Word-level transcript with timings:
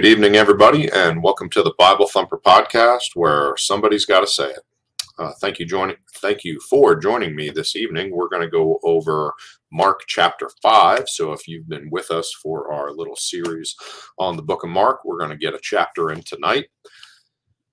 Good 0.00 0.08
evening, 0.08 0.36
everybody, 0.36 0.90
and 0.90 1.22
welcome 1.22 1.50
to 1.50 1.62
the 1.62 1.74
Bible 1.76 2.08
Thumper 2.08 2.38
podcast, 2.38 3.10
where 3.16 3.54
somebody's 3.58 4.06
got 4.06 4.20
to 4.20 4.26
say 4.26 4.48
it. 4.48 4.60
Uh, 5.18 5.32
thank 5.42 5.58
you 5.58 5.66
joining. 5.66 5.96
Thank 6.22 6.42
you 6.42 6.58
for 6.70 6.96
joining 6.96 7.36
me 7.36 7.50
this 7.50 7.76
evening. 7.76 8.10
We're 8.10 8.30
going 8.30 8.40
to 8.40 8.48
go 8.48 8.80
over 8.82 9.34
Mark 9.70 10.00
chapter 10.06 10.48
five. 10.62 11.06
So, 11.06 11.32
if 11.32 11.46
you've 11.46 11.68
been 11.68 11.90
with 11.90 12.10
us 12.10 12.32
for 12.42 12.72
our 12.72 12.92
little 12.92 13.14
series 13.14 13.76
on 14.18 14.36
the 14.36 14.42
Book 14.42 14.64
of 14.64 14.70
Mark, 14.70 15.04
we're 15.04 15.18
going 15.18 15.32
to 15.32 15.36
get 15.36 15.52
a 15.52 15.60
chapter 15.60 16.10
in 16.10 16.22
tonight. 16.22 16.68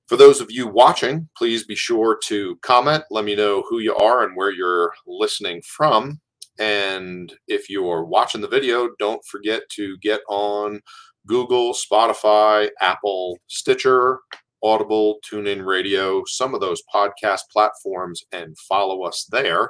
For 0.07 0.17
those 0.17 0.41
of 0.41 0.51
you 0.51 0.67
watching, 0.67 1.29
please 1.37 1.63
be 1.63 1.75
sure 1.75 2.19
to 2.25 2.57
comment. 2.57 3.05
Let 3.09 3.23
me 3.23 3.37
know 3.37 3.63
who 3.69 3.79
you 3.79 3.95
are 3.95 4.25
and 4.25 4.35
where 4.35 4.51
you're 4.51 4.91
listening 5.07 5.61
from. 5.61 6.19
And 6.59 7.33
if 7.47 7.69
you're 7.69 8.03
watching 8.03 8.41
the 8.41 8.47
video, 8.49 8.89
don't 8.99 9.23
forget 9.25 9.61
to 9.75 9.97
get 9.99 10.21
on 10.27 10.81
Google, 11.27 11.73
Spotify, 11.73 12.69
Apple, 12.81 13.37
Stitcher, 13.47 14.19
Audible, 14.63 15.19
TuneIn 15.29 15.65
Radio, 15.65 16.23
some 16.25 16.53
of 16.55 16.61
those 16.61 16.81
podcast 16.93 17.41
platforms, 17.51 18.23
and 18.31 18.57
follow 18.57 19.03
us 19.03 19.27
there. 19.29 19.69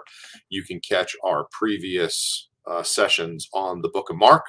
You 0.49 0.63
can 0.63 0.79
catch 0.79 1.15
our 1.25 1.47
previous 1.51 2.49
uh, 2.65 2.83
sessions 2.83 3.47
on 3.53 3.81
the 3.81 3.89
Book 3.89 4.09
of 4.09 4.17
Mark. 4.17 4.43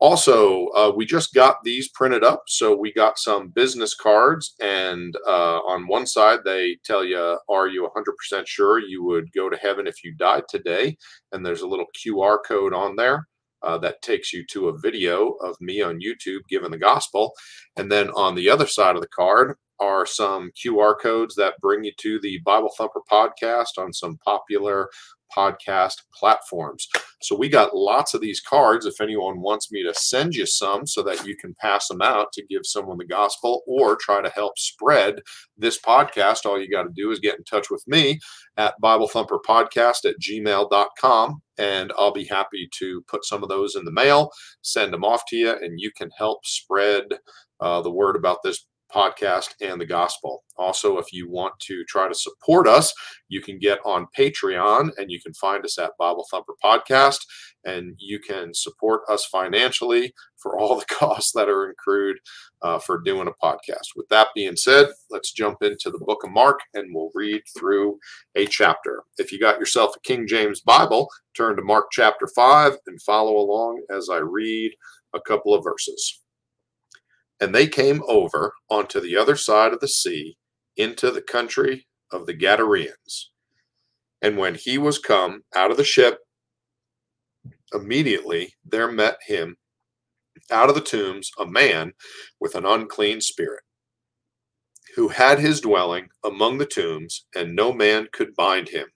Also, 0.00 0.68
uh, 0.68 0.92
we 0.94 1.04
just 1.04 1.34
got 1.34 1.56
these 1.64 1.88
printed 1.88 2.22
up. 2.22 2.44
So 2.46 2.76
we 2.76 2.92
got 2.92 3.18
some 3.18 3.48
business 3.48 3.94
cards, 3.94 4.54
and 4.60 5.14
uh, 5.26 5.58
on 5.58 5.88
one 5.88 6.06
side, 6.06 6.40
they 6.44 6.78
tell 6.84 7.04
you, 7.04 7.38
Are 7.48 7.66
you 7.66 7.88
100% 8.32 8.46
sure 8.46 8.78
you 8.78 9.04
would 9.04 9.32
go 9.32 9.50
to 9.50 9.56
heaven 9.56 9.86
if 9.88 10.04
you 10.04 10.14
died 10.14 10.44
today? 10.48 10.96
And 11.32 11.44
there's 11.44 11.62
a 11.62 11.66
little 11.66 11.86
QR 11.96 12.38
code 12.46 12.72
on 12.72 12.94
there. 12.94 13.26
Uh, 13.62 13.78
that 13.78 14.02
takes 14.02 14.32
you 14.32 14.44
to 14.46 14.68
a 14.68 14.78
video 14.78 15.30
of 15.42 15.56
me 15.60 15.82
on 15.82 16.00
YouTube 16.00 16.40
giving 16.48 16.70
the 16.70 16.78
gospel. 16.78 17.32
And 17.76 17.90
then 17.90 18.10
on 18.10 18.34
the 18.34 18.48
other 18.48 18.66
side 18.66 18.94
of 18.94 19.02
the 19.02 19.08
card 19.08 19.56
are 19.80 20.06
some 20.06 20.50
QR 20.52 20.94
codes 21.00 21.34
that 21.36 21.60
bring 21.60 21.84
you 21.84 21.92
to 21.98 22.18
the 22.20 22.38
Bible 22.44 22.70
Thumper 22.76 23.00
podcast 23.10 23.78
on 23.78 23.92
some 23.92 24.18
popular 24.24 24.88
podcast 25.36 26.02
platforms. 26.14 26.88
So 27.20 27.36
we 27.36 27.48
got 27.48 27.74
lots 27.74 28.14
of 28.14 28.20
these 28.20 28.40
cards. 28.40 28.86
If 28.86 29.00
anyone 29.00 29.40
wants 29.40 29.72
me 29.72 29.82
to 29.82 29.94
send 29.94 30.34
you 30.34 30.46
some 30.46 30.86
so 30.86 31.02
that 31.02 31.26
you 31.26 31.36
can 31.36 31.54
pass 31.60 31.88
them 31.88 32.00
out 32.00 32.32
to 32.32 32.46
give 32.46 32.62
someone 32.64 32.98
the 32.98 33.06
gospel 33.06 33.62
or 33.66 33.96
try 33.96 34.22
to 34.22 34.30
help 34.30 34.58
spread 34.58 35.20
this 35.56 35.80
podcast, 35.80 36.46
all 36.46 36.60
you 36.60 36.70
got 36.70 36.84
to 36.84 36.90
do 36.94 37.10
is 37.10 37.18
get 37.18 37.36
in 37.36 37.44
touch 37.44 37.70
with 37.70 37.82
me 37.86 38.20
at 38.56 38.80
Bible 38.80 39.08
Thumper 39.08 39.40
Podcast 39.46 40.04
at 40.04 40.20
gmail.com. 40.20 41.42
And 41.58 41.92
I'll 41.98 42.12
be 42.12 42.24
happy 42.24 42.68
to 42.78 43.02
put 43.08 43.24
some 43.24 43.42
of 43.42 43.48
those 43.48 43.74
in 43.74 43.84
the 43.84 43.90
mail, 43.90 44.30
send 44.62 44.92
them 44.92 45.04
off 45.04 45.22
to 45.28 45.36
you, 45.36 45.50
and 45.50 45.80
you 45.80 45.90
can 45.96 46.10
help 46.16 46.46
spread 46.46 47.04
uh, 47.60 47.82
the 47.82 47.90
word 47.90 48.14
about 48.14 48.38
this 48.44 48.64
podcast 48.94 49.54
and 49.60 49.80
the 49.80 49.86
gospel. 49.86 50.44
Also, 50.56 50.98
if 50.98 51.12
you 51.12 51.30
want 51.30 51.54
to 51.60 51.84
try 51.84 52.08
to 52.08 52.14
support 52.14 52.66
us, 52.66 52.92
you 53.28 53.40
can 53.40 53.58
get 53.58 53.78
on 53.84 54.08
Patreon 54.16 54.90
and 54.96 55.10
you 55.10 55.20
can 55.20 55.34
find 55.34 55.64
us 55.64 55.78
at 55.78 55.92
Bible 55.98 56.26
Thumper 56.30 56.54
Podcast 56.62 57.20
and 57.64 57.94
you 57.98 58.18
can 58.18 58.54
support 58.54 59.02
us 59.08 59.26
financially 59.26 60.12
for 60.36 60.58
all 60.58 60.76
the 60.76 60.84
costs 60.94 61.32
that 61.32 61.48
are 61.48 61.68
incurred 61.68 62.18
uh, 62.62 62.78
for 62.78 63.00
doing 63.00 63.28
a 63.28 63.46
podcast. 63.46 63.88
With 63.94 64.08
that 64.08 64.28
being 64.34 64.56
said, 64.56 64.88
let's 65.10 65.32
jump 65.32 65.58
into 65.62 65.90
the 65.90 66.04
book 66.04 66.24
of 66.24 66.30
Mark 66.30 66.60
and 66.74 66.94
we'll 66.94 67.10
read 67.14 67.42
through 67.56 67.98
a 68.34 68.46
chapter. 68.46 69.02
If 69.18 69.32
you 69.32 69.38
got 69.38 69.58
yourself 69.58 69.94
a 69.96 70.00
King 70.00 70.26
James 70.26 70.60
Bible, 70.60 71.08
turn 71.36 71.56
to 71.56 71.62
Mark 71.62 71.86
chapter 71.92 72.26
5 72.34 72.76
and 72.86 73.02
follow 73.02 73.36
along 73.36 73.82
as 73.90 74.08
I 74.08 74.18
read 74.18 74.72
a 75.14 75.20
couple 75.20 75.54
of 75.54 75.64
verses. 75.64 76.22
And 77.40 77.54
they 77.54 77.68
came 77.68 78.02
over 78.08 78.54
onto 78.70 79.00
the 79.00 79.16
other 79.16 79.36
side 79.36 79.72
of 79.72 79.80
the 79.80 79.88
sea 79.88 80.36
into 80.76 81.10
the 81.10 81.22
country 81.22 81.86
of 82.12 82.26
the 82.26 82.34
Gadarenes. 82.34 83.30
And 84.22 84.36
when 84.36 84.54
he 84.54 84.78
was 84.78 84.98
come 84.98 85.42
out 85.54 85.70
of 85.70 85.76
the 85.76 85.84
ship, 85.84 86.18
immediately 87.72 88.54
there 88.64 88.90
met 88.90 89.18
him 89.26 89.56
out 90.50 90.68
of 90.68 90.74
the 90.74 90.80
tombs 90.80 91.30
a 91.38 91.46
man 91.46 91.92
with 92.40 92.54
an 92.54 92.64
unclean 92.64 93.20
spirit, 93.20 93.62
who 94.96 95.08
had 95.08 95.38
his 95.38 95.60
dwelling 95.60 96.08
among 96.24 96.58
the 96.58 96.66
tombs, 96.66 97.26
and 97.36 97.54
no 97.54 97.72
man 97.72 98.08
could 98.12 98.34
bind 98.34 98.68
him, 98.68 98.88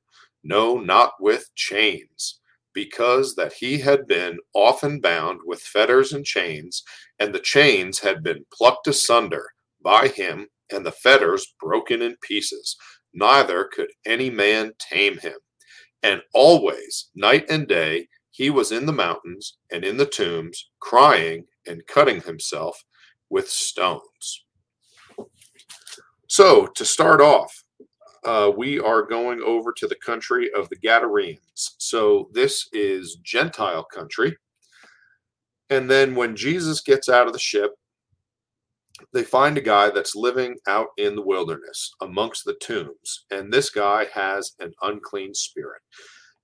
no, 0.42 0.78
not 0.78 1.12
with 1.20 1.50
chains 1.54 2.40
because 2.74 3.34
that 3.34 3.52
he 3.52 3.78
had 3.78 4.06
been 4.06 4.38
often 4.54 5.00
bound 5.00 5.40
with 5.44 5.60
fetters 5.60 6.12
and 6.12 6.24
chains, 6.24 6.82
and 7.18 7.34
the 7.34 7.40
chains 7.40 7.98
had 7.98 8.22
been 8.22 8.44
plucked 8.52 8.86
asunder 8.86 9.50
by 9.82 10.08
him, 10.08 10.46
and 10.70 10.84
the 10.84 10.92
fetters 10.92 11.54
broken 11.60 12.02
in 12.02 12.16
pieces. 12.22 12.76
Neither 13.14 13.64
could 13.72 13.90
any 14.06 14.30
man 14.30 14.72
tame 14.78 15.18
him. 15.18 15.38
And 16.02 16.22
always, 16.34 17.10
night 17.14 17.46
and 17.48 17.68
day, 17.68 18.08
he 18.30 18.50
was 18.50 18.72
in 18.72 18.86
the 18.86 18.92
mountains 18.92 19.58
and 19.70 19.84
in 19.84 19.98
the 19.98 20.06
tombs, 20.06 20.70
crying 20.80 21.44
and 21.66 21.86
cutting 21.86 22.22
himself 22.22 22.82
with 23.30 23.48
stones. 23.48 24.44
So, 26.28 26.66
to 26.66 26.84
start 26.84 27.20
off, 27.20 27.62
uh, 28.24 28.50
we 28.56 28.78
are 28.78 29.02
going 29.02 29.42
over 29.42 29.72
to 29.72 29.86
the 29.86 29.96
country 29.96 30.50
of 30.56 30.68
the 30.70 30.76
Gadarenes. 30.76 31.74
So 31.92 32.30
this 32.32 32.68
is 32.72 33.18
Gentile 33.22 33.84
country. 33.84 34.34
And 35.68 35.90
then 35.90 36.14
when 36.14 36.34
Jesus 36.34 36.80
gets 36.80 37.10
out 37.10 37.26
of 37.26 37.34
the 37.34 37.38
ship, 37.38 37.72
they 39.12 39.24
find 39.24 39.58
a 39.58 39.60
guy 39.60 39.90
that's 39.90 40.16
living 40.16 40.56
out 40.66 40.86
in 40.96 41.14
the 41.14 41.20
wilderness 41.20 41.92
amongst 42.00 42.46
the 42.46 42.56
tombs. 42.62 43.26
And 43.30 43.52
this 43.52 43.68
guy 43.68 44.06
has 44.14 44.52
an 44.58 44.72
unclean 44.80 45.34
spirit. 45.34 45.82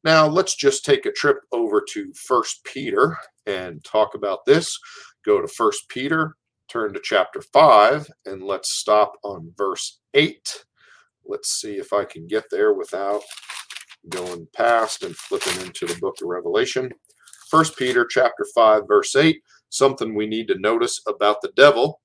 Now, 0.05 0.27
let's 0.27 0.55
just 0.55 0.85
take 0.85 1.07
a 1.07 1.13
trip 1.13 1.39
over 1.51 1.83
to 1.93 2.13
First 2.13 2.63
Peter 2.65 3.17
and 3.47 3.83
talk 3.85 4.15
about 4.15 4.45
this. 4.45 4.79
Go 5.25 5.41
to 5.41 5.49
First 5.49 5.89
Peter, 5.89 6.35
turn 6.71 6.93
to 6.93 7.01
chapter 7.03 7.41
5, 7.41 8.07
and 8.27 8.43
let's 8.43 8.75
stop 8.75 9.15
on 9.25 9.55
verse 9.57 9.99
8 10.13 10.67
let's 11.29 11.61
see 11.61 11.77
if 11.77 11.93
I 11.93 12.05
can 12.05 12.27
get 12.27 12.45
there 12.51 12.73
without 12.73 13.21
going 14.09 14.47
past 14.55 15.03
and 15.03 15.17
flipping 15.17 15.61
into 15.65 15.87
the 15.87 15.99
book 16.01 16.17
of 16.21 16.29
Revelation. 16.29 16.91
First 17.51 17.77
Peter 17.77 18.07
chapter 18.07 18.47
5 18.55 18.83
verse 18.87 19.15
8, 19.17 19.43
something 19.71 20.15
we 20.15 20.27
need 20.27 20.49
to 20.49 20.59
notice 20.59 21.01
about 21.07 21.41
the 21.41 21.53
devil. 21.57 22.01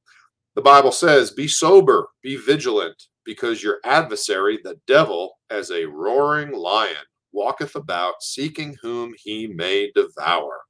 The 0.55 0.61
Bible 0.61 0.91
says, 0.91 1.31
"Be 1.31 1.47
sober, 1.47 2.07
be 2.21 2.35
vigilant, 2.35 3.07
because 3.23 3.63
your 3.63 3.79
adversary 3.83 4.59
the 4.63 4.79
devil 4.87 5.39
as 5.49 5.71
a 5.71 5.85
roaring 5.85 6.51
lion 6.51 7.05
walketh 7.31 7.75
about 7.75 8.21
seeking 8.21 8.77
whom 8.81 9.13
he 9.17 9.47
may 9.47 9.91
devour." 9.91 10.61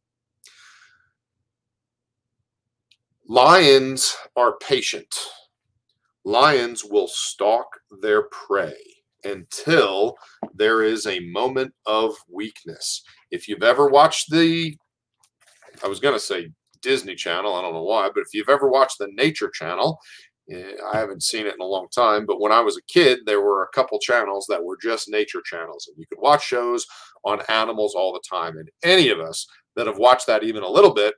Lions 3.27 4.15
are 4.35 4.57
patient 4.57 5.15
lions 6.23 6.83
will 6.85 7.07
stalk 7.07 7.67
their 8.01 8.23
prey 8.23 8.92
until 9.25 10.15
there 10.53 10.83
is 10.83 11.05
a 11.07 11.19
moment 11.19 11.73
of 11.85 12.15
weakness. 12.29 13.03
If 13.31 13.47
you've 13.47 13.63
ever 13.63 13.89
watched 13.89 14.31
the, 14.31 14.75
I 15.83 15.87
was 15.87 15.99
going 15.99 16.15
to 16.15 16.19
say 16.19 16.49
Disney 16.81 17.15
Channel, 17.15 17.55
I 17.55 17.61
don't 17.61 17.73
know 17.73 17.83
why, 17.83 18.09
but 18.13 18.21
if 18.21 18.33
you've 18.33 18.49
ever 18.49 18.69
watched 18.69 18.97
the 18.99 19.09
Nature 19.13 19.49
Channel, 19.49 19.97
eh, 20.51 20.73
I 20.93 20.97
haven't 20.97 21.23
seen 21.23 21.45
it 21.45 21.55
in 21.55 21.61
a 21.61 21.65
long 21.65 21.87
time, 21.93 22.25
but 22.25 22.41
when 22.41 22.51
I 22.51 22.59
was 22.59 22.77
a 22.77 22.93
kid, 22.93 23.19
there 23.25 23.41
were 23.41 23.63
a 23.63 23.75
couple 23.75 23.99
channels 23.99 24.45
that 24.49 24.63
were 24.63 24.77
just 24.81 25.09
nature 25.09 25.41
channels, 25.45 25.87
and 25.87 25.97
you 25.97 26.05
could 26.07 26.21
watch 26.21 26.45
shows 26.45 26.85
on 27.23 27.41
animals 27.49 27.95
all 27.95 28.13
the 28.13 28.21
time. 28.29 28.57
And 28.57 28.69
any 28.83 29.09
of 29.09 29.19
us 29.19 29.47
that 29.75 29.87
have 29.87 29.97
watched 29.97 30.27
that 30.27 30.43
even 30.43 30.63
a 30.63 30.69
little 30.69 30.93
bit 30.93 31.15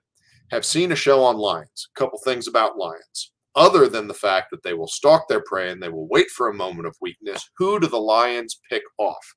have 0.51 0.63
seen 0.63 0.91
a 0.91 0.95
show 0.95 1.23
on 1.23 1.37
lions, 1.37 1.89
a 1.95 1.99
couple 1.99 2.19
things 2.23 2.47
about 2.47 2.77
lions 2.77 3.31
other 3.55 3.87
than 3.87 4.07
the 4.07 4.13
fact 4.13 4.51
that 4.51 4.63
they 4.63 4.73
will 4.73 4.87
stalk 4.87 5.27
their 5.27 5.41
prey 5.41 5.71
and 5.71 5.81
they 5.81 5.89
will 5.89 6.07
wait 6.07 6.29
for 6.29 6.49
a 6.49 6.53
moment 6.53 6.87
of 6.87 6.95
weakness, 7.01 7.49
who 7.57 7.79
do 7.79 7.87
the 7.87 7.97
lions 7.97 8.59
pick 8.69 8.83
off? 8.97 9.35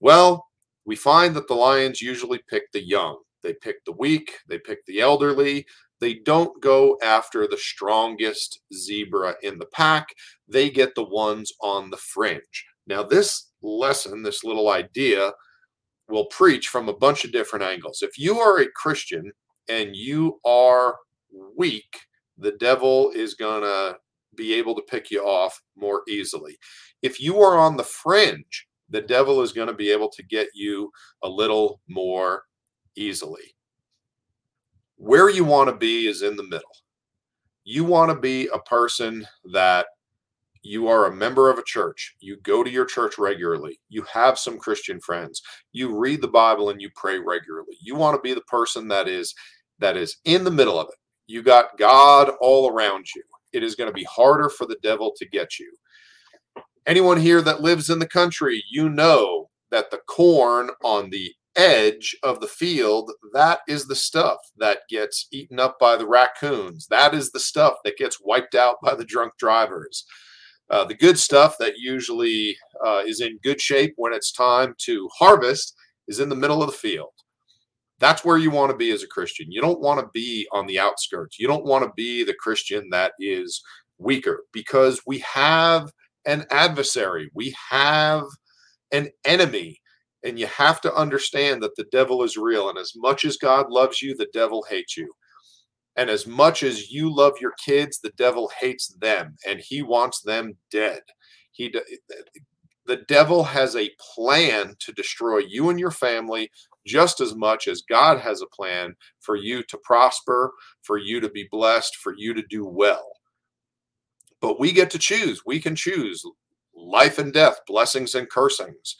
Well, 0.00 0.46
we 0.84 0.96
find 0.96 1.34
that 1.36 1.48
the 1.48 1.54
lions 1.54 2.00
usually 2.00 2.40
pick 2.48 2.70
the 2.72 2.82
young. 2.84 3.18
They 3.42 3.54
pick 3.54 3.84
the 3.84 3.92
weak, 3.92 4.38
they 4.48 4.58
pick 4.58 4.84
the 4.86 5.00
elderly. 5.00 5.66
They 6.00 6.14
don't 6.14 6.60
go 6.60 6.98
after 7.02 7.46
the 7.46 7.56
strongest 7.56 8.60
zebra 8.74 9.36
in 9.42 9.58
the 9.58 9.66
pack. 9.66 10.08
They 10.48 10.68
get 10.68 10.96
the 10.96 11.04
ones 11.04 11.52
on 11.60 11.90
the 11.90 11.96
fringe. 11.96 12.66
Now, 12.88 13.04
this 13.04 13.52
lesson, 13.62 14.22
this 14.22 14.42
little 14.42 14.70
idea, 14.70 15.32
will 16.08 16.26
preach 16.26 16.68
from 16.68 16.88
a 16.88 16.96
bunch 16.96 17.24
of 17.24 17.30
different 17.32 17.64
angles. 17.64 18.02
If 18.02 18.18
you 18.18 18.40
are 18.40 18.60
a 18.60 18.70
Christian 18.74 19.30
and 19.68 19.94
you 19.94 20.40
are 20.44 20.96
weak, 21.56 22.00
the 22.38 22.52
devil 22.52 23.10
is 23.14 23.34
going 23.34 23.62
to 23.62 23.96
be 24.34 24.54
able 24.54 24.74
to 24.74 24.82
pick 24.82 25.10
you 25.10 25.22
off 25.22 25.60
more 25.76 26.02
easily. 26.08 26.56
If 27.02 27.20
you 27.20 27.40
are 27.40 27.58
on 27.58 27.76
the 27.76 27.84
fringe, 27.84 28.66
the 28.88 29.00
devil 29.00 29.42
is 29.42 29.52
going 29.52 29.68
to 29.68 29.74
be 29.74 29.90
able 29.90 30.08
to 30.10 30.22
get 30.22 30.48
you 30.54 30.90
a 31.22 31.28
little 31.28 31.80
more 31.88 32.44
easily. 32.96 33.54
Where 34.96 35.30
you 35.30 35.44
want 35.44 35.68
to 35.70 35.76
be 35.76 36.06
is 36.06 36.22
in 36.22 36.36
the 36.36 36.44
middle. 36.44 36.76
You 37.64 37.84
want 37.84 38.10
to 38.10 38.18
be 38.18 38.48
a 38.48 38.58
person 38.60 39.26
that 39.52 39.86
you 40.62 40.88
are 40.88 41.06
a 41.06 41.14
member 41.14 41.50
of 41.50 41.58
a 41.58 41.64
church, 41.64 42.14
you 42.20 42.36
go 42.42 42.62
to 42.62 42.70
your 42.70 42.84
church 42.84 43.18
regularly, 43.18 43.80
you 43.88 44.02
have 44.02 44.38
some 44.38 44.58
Christian 44.58 45.00
friends, 45.00 45.42
you 45.72 45.96
read 45.96 46.20
the 46.20 46.28
Bible 46.28 46.70
and 46.70 46.80
you 46.80 46.88
pray 46.94 47.18
regularly. 47.18 47.76
You 47.80 47.96
want 47.96 48.16
to 48.16 48.22
be 48.22 48.32
the 48.32 48.42
person 48.42 48.86
that 48.88 49.08
is 49.08 49.34
that 49.80 49.96
is 49.96 50.18
in 50.24 50.44
the 50.44 50.50
middle 50.50 50.78
of 50.78 50.88
it. 50.88 50.94
You 51.26 51.42
got 51.42 51.78
God 51.78 52.30
all 52.40 52.70
around 52.70 53.06
you. 53.14 53.22
It 53.52 53.62
is 53.62 53.74
going 53.74 53.88
to 53.88 53.94
be 53.94 54.04
harder 54.04 54.48
for 54.48 54.66
the 54.66 54.78
devil 54.82 55.12
to 55.16 55.28
get 55.28 55.58
you. 55.58 55.72
Anyone 56.86 57.20
here 57.20 57.42
that 57.42 57.60
lives 57.60 57.90
in 57.90 57.98
the 57.98 58.08
country, 58.08 58.62
you 58.70 58.88
know 58.88 59.50
that 59.70 59.90
the 59.90 60.00
corn 60.08 60.70
on 60.82 61.10
the 61.10 61.32
edge 61.54 62.16
of 62.22 62.40
the 62.40 62.48
field, 62.48 63.10
that 63.34 63.60
is 63.68 63.86
the 63.86 63.94
stuff 63.94 64.38
that 64.58 64.80
gets 64.88 65.28
eaten 65.32 65.60
up 65.60 65.78
by 65.78 65.96
the 65.96 66.06
raccoons. 66.06 66.86
That 66.88 67.14
is 67.14 67.30
the 67.30 67.40
stuff 67.40 67.74
that 67.84 67.98
gets 67.98 68.18
wiped 68.22 68.54
out 68.54 68.76
by 68.82 68.94
the 68.94 69.04
drunk 69.04 69.34
drivers. 69.38 70.04
Uh, 70.70 70.84
the 70.84 70.94
good 70.94 71.18
stuff 71.18 71.56
that 71.58 71.74
usually 71.76 72.56
uh, 72.84 73.02
is 73.06 73.20
in 73.20 73.38
good 73.42 73.60
shape 73.60 73.92
when 73.96 74.12
it's 74.12 74.32
time 74.32 74.74
to 74.78 75.08
harvest 75.18 75.74
is 76.08 76.18
in 76.18 76.28
the 76.28 76.36
middle 76.36 76.62
of 76.62 76.70
the 76.70 76.76
field. 76.76 77.12
That's 78.02 78.24
where 78.24 78.36
you 78.36 78.50
want 78.50 78.72
to 78.72 78.76
be 78.76 78.90
as 78.90 79.04
a 79.04 79.06
Christian. 79.06 79.52
You 79.52 79.62
don't 79.62 79.80
want 79.80 80.00
to 80.00 80.10
be 80.12 80.48
on 80.52 80.66
the 80.66 80.80
outskirts. 80.80 81.38
You 81.38 81.46
don't 81.46 81.64
want 81.64 81.84
to 81.84 81.92
be 81.96 82.24
the 82.24 82.34
Christian 82.34 82.88
that 82.90 83.12
is 83.20 83.62
weaker 83.96 84.42
because 84.52 85.00
we 85.06 85.20
have 85.20 85.92
an 86.26 86.44
adversary, 86.50 87.30
we 87.32 87.54
have 87.70 88.24
an 88.90 89.10
enemy. 89.24 89.78
And 90.24 90.38
you 90.38 90.46
have 90.46 90.80
to 90.82 90.94
understand 90.94 91.62
that 91.62 91.76
the 91.76 91.86
devil 91.92 92.24
is 92.24 92.36
real. 92.36 92.68
And 92.68 92.78
as 92.78 92.92
much 92.96 93.24
as 93.24 93.36
God 93.36 93.70
loves 93.70 94.02
you, 94.02 94.16
the 94.16 94.28
devil 94.32 94.64
hates 94.68 94.96
you. 94.96 95.12
And 95.96 96.10
as 96.10 96.26
much 96.26 96.64
as 96.64 96.90
you 96.90 97.14
love 97.14 97.34
your 97.40 97.54
kids, 97.64 98.00
the 98.00 98.12
devil 98.16 98.50
hates 98.60 98.94
them 99.00 99.36
and 99.46 99.60
he 99.60 99.82
wants 99.82 100.22
them 100.22 100.54
dead. 100.70 101.00
He 101.52 101.72
the 102.86 102.96
devil 103.08 103.44
has 103.44 103.76
a 103.76 103.90
plan 104.14 104.74
to 104.80 104.92
destroy 104.92 105.38
you 105.38 105.70
and 105.70 105.78
your 105.78 105.90
family 105.92 106.50
just 106.86 107.20
as 107.20 107.34
much 107.34 107.68
as 107.68 107.82
God 107.82 108.18
has 108.18 108.42
a 108.42 108.46
plan 108.46 108.94
for 109.20 109.36
you 109.36 109.62
to 109.64 109.78
prosper, 109.78 110.52
for 110.82 110.98
you 110.98 111.20
to 111.20 111.28
be 111.28 111.48
blessed, 111.50 111.96
for 111.96 112.14
you 112.16 112.34
to 112.34 112.42
do 112.48 112.66
well. 112.66 113.12
But 114.40 114.58
we 114.58 114.72
get 114.72 114.90
to 114.90 114.98
choose. 114.98 115.42
We 115.46 115.60
can 115.60 115.76
choose 115.76 116.24
life 116.74 117.18
and 117.18 117.32
death, 117.32 117.60
blessings 117.66 118.14
and 118.14 118.28
cursings. 118.28 118.96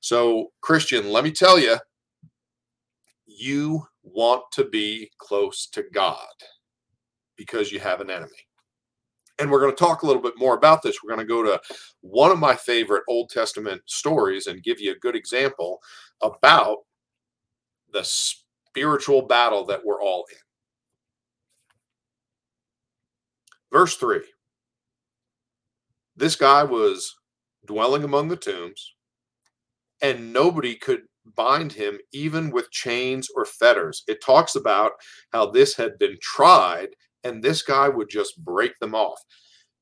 So, 0.00 0.52
Christian, 0.60 1.10
let 1.10 1.24
me 1.24 1.32
tell 1.32 1.58
you, 1.58 1.76
you 3.26 3.86
want 4.02 4.44
to 4.52 4.64
be 4.64 5.10
close 5.18 5.66
to 5.72 5.84
God 5.92 6.18
because 7.36 7.72
you 7.72 7.80
have 7.80 8.00
an 8.00 8.10
enemy. 8.10 8.30
And 9.40 9.50
we're 9.50 9.60
going 9.60 9.72
to 9.72 9.76
talk 9.76 10.02
a 10.02 10.06
little 10.06 10.22
bit 10.22 10.34
more 10.36 10.54
about 10.54 10.82
this. 10.82 11.02
We're 11.02 11.14
going 11.14 11.26
to 11.26 11.32
go 11.32 11.42
to 11.42 11.60
one 12.02 12.30
of 12.30 12.38
my 12.38 12.54
favorite 12.54 13.02
Old 13.08 13.30
Testament 13.30 13.82
stories 13.86 14.46
and 14.46 14.62
give 14.62 14.80
you 14.80 14.92
a 14.92 14.98
good 14.98 15.16
example 15.16 15.80
about 16.22 16.78
the 17.94 18.04
spiritual 18.04 19.22
battle 19.22 19.64
that 19.64 19.80
we're 19.84 20.02
all 20.02 20.26
in. 20.30 20.38
Verse 23.72 23.96
3 23.96 24.20
This 26.14 26.36
guy 26.36 26.62
was 26.64 27.14
dwelling 27.66 28.04
among 28.04 28.28
the 28.28 28.36
tombs, 28.36 28.94
and 30.02 30.32
nobody 30.32 30.74
could 30.74 31.02
bind 31.34 31.72
him 31.72 31.98
even 32.12 32.50
with 32.50 32.70
chains 32.70 33.28
or 33.34 33.46
fetters. 33.46 34.02
It 34.06 34.22
talks 34.22 34.54
about 34.54 34.92
how 35.32 35.46
this 35.46 35.74
had 35.76 35.98
been 35.98 36.18
tried 36.20 36.90
and 37.24 37.42
this 37.42 37.62
guy 37.62 37.88
would 37.88 38.10
just 38.10 38.44
break 38.44 38.78
them 38.78 38.94
off. 38.94 39.18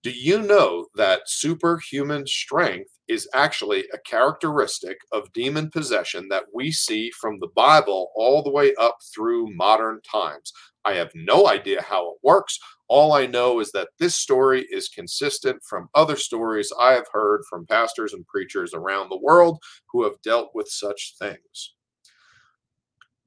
Do 0.02 0.10
you 0.10 0.43
know 0.43 0.87
that 0.96 1.28
superhuman 1.28 2.26
strength 2.26 2.90
is 3.06 3.28
actually 3.34 3.84
a 3.93 3.99
characteristic 3.99 4.99
of 5.12 5.32
demon 5.32 5.70
possession 5.70 6.26
that 6.28 6.46
we 6.52 6.72
see 6.72 7.12
from 7.12 7.38
the 7.38 7.50
Bible 7.54 8.10
all 8.16 8.43
the 8.43 8.50
way 8.50 8.75
up 8.81 8.99
through 9.14 9.54
modern 9.54 10.00
times? 10.02 10.52
I 10.84 10.94
have 10.94 11.12
no 11.14 11.46
idea 11.46 11.82
how 11.82 12.10
it 12.10 12.19
works. 12.25 12.58
All 12.88 13.12
I 13.12 13.26
know 13.26 13.60
is 13.60 13.70
that 13.72 13.90
this 14.00 14.16
story 14.16 14.66
is 14.72 14.88
consistent 14.88 15.62
from 15.62 15.88
other 15.94 16.16
stories 16.16 16.72
I 16.81 16.94
have 16.94 17.06
heard 17.12 17.43
from 17.48 17.66
pastors 17.66 18.12
and 18.12 18.26
preachers 18.26 18.75
around 18.75 19.08
the 19.08 19.20
world 19.22 19.62
who 19.93 20.02
have 20.02 20.20
dealt 20.22 20.50
with 20.52 20.66
such 20.66 21.14
things. 21.16 21.75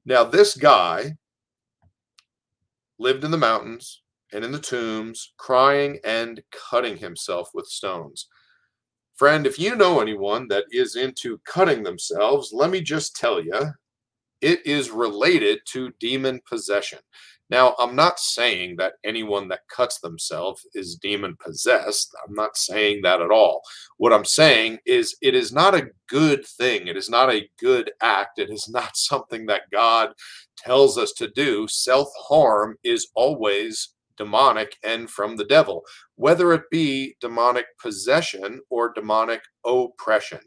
Now, 0.04 0.24
this 0.24 0.54
guy 0.54 1.12
lived 2.98 3.24
in 3.24 3.30
the 3.30 3.38
mountains 3.38 4.02
and 4.32 4.44
in 4.44 4.52
the 4.52 4.58
tombs, 4.58 5.32
crying 5.36 5.98
and 6.04 6.42
cutting 6.70 6.96
himself 6.96 7.50
with 7.54 7.66
stones. 7.66 8.28
Friend, 9.16 9.46
if 9.46 9.58
you 9.58 9.76
know 9.76 10.00
anyone 10.00 10.48
that 10.48 10.64
is 10.70 10.96
into 10.96 11.38
cutting 11.46 11.82
themselves, 11.82 12.52
let 12.52 12.70
me 12.70 12.80
just 12.80 13.16
tell 13.16 13.42
you, 13.42 13.72
it 14.42 14.66
is 14.66 14.90
related 14.90 15.60
to 15.72 15.92
demon 15.98 16.40
possession. 16.46 16.98
Now, 17.48 17.76
I'm 17.78 17.94
not 17.94 18.18
saying 18.18 18.76
that 18.76 18.94
anyone 19.04 19.48
that 19.48 19.68
cuts 19.68 20.00
themselves 20.00 20.66
is 20.74 20.96
demon 20.96 21.36
possessed. 21.38 22.12
I'm 22.26 22.34
not 22.34 22.56
saying 22.56 23.02
that 23.02 23.22
at 23.22 23.30
all. 23.30 23.62
What 23.98 24.12
I'm 24.12 24.24
saying 24.24 24.78
is 24.84 25.16
it 25.22 25.34
is 25.34 25.52
not 25.52 25.74
a 25.74 25.88
good 26.08 26.44
thing. 26.44 26.88
It 26.88 26.96
is 26.96 27.08
not 27.08 27.32
a 27.32 27.48
good 27.60 27.92
act. 28.02 28.38
It 28.38 28.50
is 28.50 28.68
not 28.72 28.96
something 28.96 29.46
that 29.46 29.70
God 29.72 30.12
tells 30.58 30.98
us 30.98 31.12
to 31.12 31.28
do. 31.30 31.68
Self 31.68 32.08
harm 32.18 32.76
is 32.82 33.08
always 33.14 33.94
demonic 34.16 34.76
and 34.84 35.08
from 35.10 35.36
the 35.36 35.44
devil, 35.44 35.82
whether 36.16 36.52
it 36.52 36.70
be 36.70 37.16
demonic 37.20 37.66
possession 37.80 38.60
or 38.70 38.92
demonic 38.92 39.42
oppression. 39.64 40.40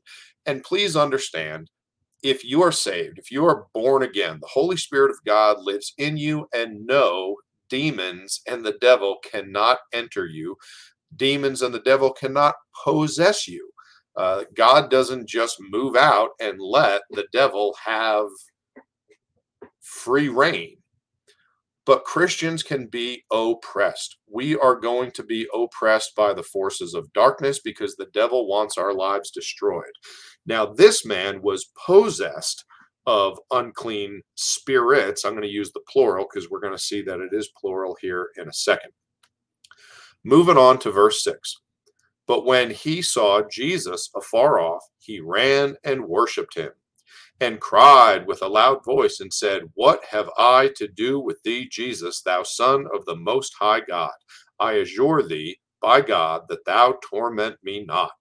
And 0.46 0.64
please 0.64 0.96
understand 0.96 1.70
if 2.24 2.44
you 2.44 2.62
are 2.62 2.72
saved, 2.72 3.18
if 3.18 3.32
you 3.32 3.46
are 3.46 3.68
born 3.74 4.04
again, 4.04 4.40
the 4.42 4.50
Holy 4.52 4.78
Spirit 4.78 5.12
of 5.12 5.24
God 5.26 5.62
lives 5.62 5.94
in 5.98 6.18
you, 6.18 6.48
and 6.54 6.86
no 6.86 7.38
demons 7.70 8.42
and 8.48 8.66
the 8.66 8.78
devil 8.82 9.18
cannot 9.32 9.78
enter 9.94 10.26
you. 10.26 10.58
Demons 11.16 11.62
and 11.62 11.74
the 11.74 11.82
devil 11.82 12.12
cannot 12.12 12.56
possess 12.84 13.48
you. 13.48 13.70
Uh, 14.16 14.44
God 14.56 14.90
doesn't 14.90 15.30
just 15.30 15.58
move 15.70 15.96
out 15.96 16.32
and 16.42 16.60
let 16.60 17.04
the 17.12 17.28
devil 17.32 17.76
have 17.86 18.28
free 19.82 20.30
rein 20.30 20.79
but 21.90 22.04
Christians 22.04 22.62
can 22.62 22.86
be 22.86 23.24
oppressed. 23.32 24.18
We 24.32 24.56
are 24.56 24.76
going 24.76 25.10
to 25.10 25.24
be 25.24 25.48
oppressed 25.52 26.16
by 26.16 26.36
the 26.36 26.44
forces 26.44 26.94
of 26.94 27.12
darkness 27.14 27.62
because 27.62 27.96
the 27.96 28.12
devil 28.14 28.48
wants 28.48 28.78
our 28.78 28.94
lives 28.94 29.32
destroyed. 29.32 29.96
Now, 30.46 30.68
this 30.68 31.04
man 31.04 31.42
was 31.42 31.72
possessed 31.84 32.64
of 33.08 33.40
unclean 33.50 34.22
spirits. 34.36 35.26
I'm 35.26 35.32
going 35.32 35.42
to 35.42 35.50
use 35.50 35.72
the 35.72 35.82
plural 35.92 36.28
because 36.32 36.48
we're 36.48 36.60
going 36.60 36.78
to 36.78 36.78
see 36.78 37.02
that 37.02 37.22
it 37.22 37.32
is 37.34 37.50
plural 37.60 37.98
here 38.00 38.30
in 38.38 38.48
a 38.48 38.54
second. 38.54 38.92
Moving 40.24 40.58
on 40.58 40.78
to 40.82 40.92
verse 40.92 41.24
6. 41.24 41.56
But 42.28 42.46
when 42.46 42.70
he 42.70 43.02
saw 43.02 43.42
Jesus 43.50 44.12
afar 44.16 44.60
off, 44.60 44.84
he 45.00 45.22
ran 45.22 45.76
and 45.84 46.06
worshiped 46.06 46.56
him 46.56 46.70
and 47.42 47.62
cried 47.62 48.28
with 48.28 48.42
a 48.42 48.48
loud 48.48 48.84
voice 48.84 49.20
and 49.20 49.34
said, 49.34 49.64
What 49.74 50.04
have 50.06 50.30
I 50.38 50.72
to 50.76 50.88
do 50.88 51.20
with 51.20 51.42
thee, 51.44 51.68
Jesus, 51.72 52.22
thou 52.22 52.44
Son 52.44 52.86
of 52.94 53.06
the 53.06 53.16
Most 53.16 53.54
High 53.60 53.82
God? 53.82 54.12
I 54.60 54.74
adjure 54.74 55.24
thee 55.24 55.58
by 55.82 56.02
God 56.02 56.44
that 56.50 56.66
thou 56.66 56.98
torment 57.10 57.58
me 57.64 57.86
not. 57.86 58.12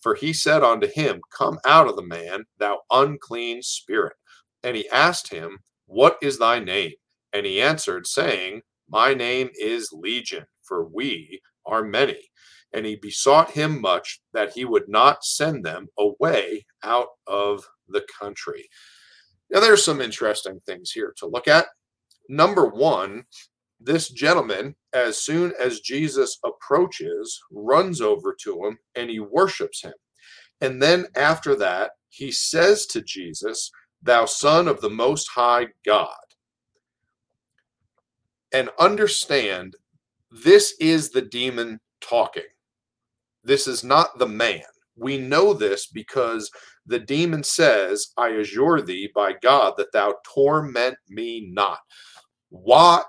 For 0.00 0.14
he 0.14 0.32
said 0.32 0.64
unto 0.64 0.88
him, 0.88 1.20
Come 1.36 1.58
out 1.64 1.88
of 1.88 1.96
the 1.96 2.02
man, 2.02 2.44
thou 2.58 2.80
unclean 2.90 3.62
spirit. 3.62 4.14
And 4.62 4.76
he 4.76 4.88
asked 4.88 5.32
him, 5.32 5.58
What 5.86 6.16
is 6.22 6.38
thy 6.38 6.58
name? 6.58 6.92
And 7.32 7.46
he 7.46 7.60
answered, 7.60 8.06
saying, 8.06 8.62
My 8.88 9.14
name 9.14 9.50
is 9.54 9.90
Legion, 9.92 10.46
for 10.62 10.86
we 10.86 11.40
are 11.66 11.84
many. 11.84 12.18
And 12.72 12.86
he 12.86 12.96
besought 12.96 13.50
him 13.50 13.80
much 13.80 14.20
that 14.32 14.54
he 14.54 14.64
would 14.64 14.88
not 14.88 15.24
send 15.24 15.64
them 15.64 15.88
away 15.98 16.64
out 16.82 17.08
of 17.26 17.64
the 17.92 18.04
country. 18.20 18.68
Now, 19.50 19.60
there's 19.60 19.84
some 19.84 20.00
interesting 20.00 20.60
things 20.66 20.90
here 20.90 21.14
to 21.18 21.26
look 21.26 21.46
at. 21.46 21.66
Number 22.28 22.66
one, 22.66 23.24
this 23.80 24.08
gentleman, 24.08 24.76
as 24.94 25.18
soon 25.18 25.52
as 25.60 25.80
Jesus 25.80 26.38
approaches, 26.44 27.38
runs 27.50 28.00
over 28.00 28.34
to 28.42 28.64
him 28.64 28.78
and 28.94 29.10
he 29.10 29.20
worships 29.20 29.82
him. 29.82 29.92
And 30.60 30.80
then 30.80 31.06
after 31.16 31.56
that, 31.56 31.92
he 32.08 32.30
says 32.30 32.86
to 32.86 33.02
Jesus, 33.02 33.70
Thou 34.02 34.24
Son 34.24 34.68
of 34.68 34.80
the 34.80 34.90
Most 34.90 35.28
High 35.28 35.68
God. 35.84 36.08
And 38.52 38.70
understand, 38.78 39.76
this 40.30 40.74
is 40.78 41.10
the 41.10 41.22
demon 41.22 41.80
talking. 42.00 42.42
This 43.42 43.66
is 43.66 43.82
not 43.82 44.18
the 44.18 44.28
man. 44.28 44.62
We 44.96 45.18
know 45.18 45.52
this 45.54 45.86
because 45.86 46.50
the 46.86 46.98
demon 46.98 47.44
says, 47.44 48.08
I 48.16 48.28
assure 48.30 48.82
thee 48.82 49.10
by 49.14 49.34
God 49.40 49.74
that 49.76 49.92
thou 49.92 50.14
torment 50.34 50.96
me 51.08 51.48
not. 51.52 51.78
Why? 52.50 53.02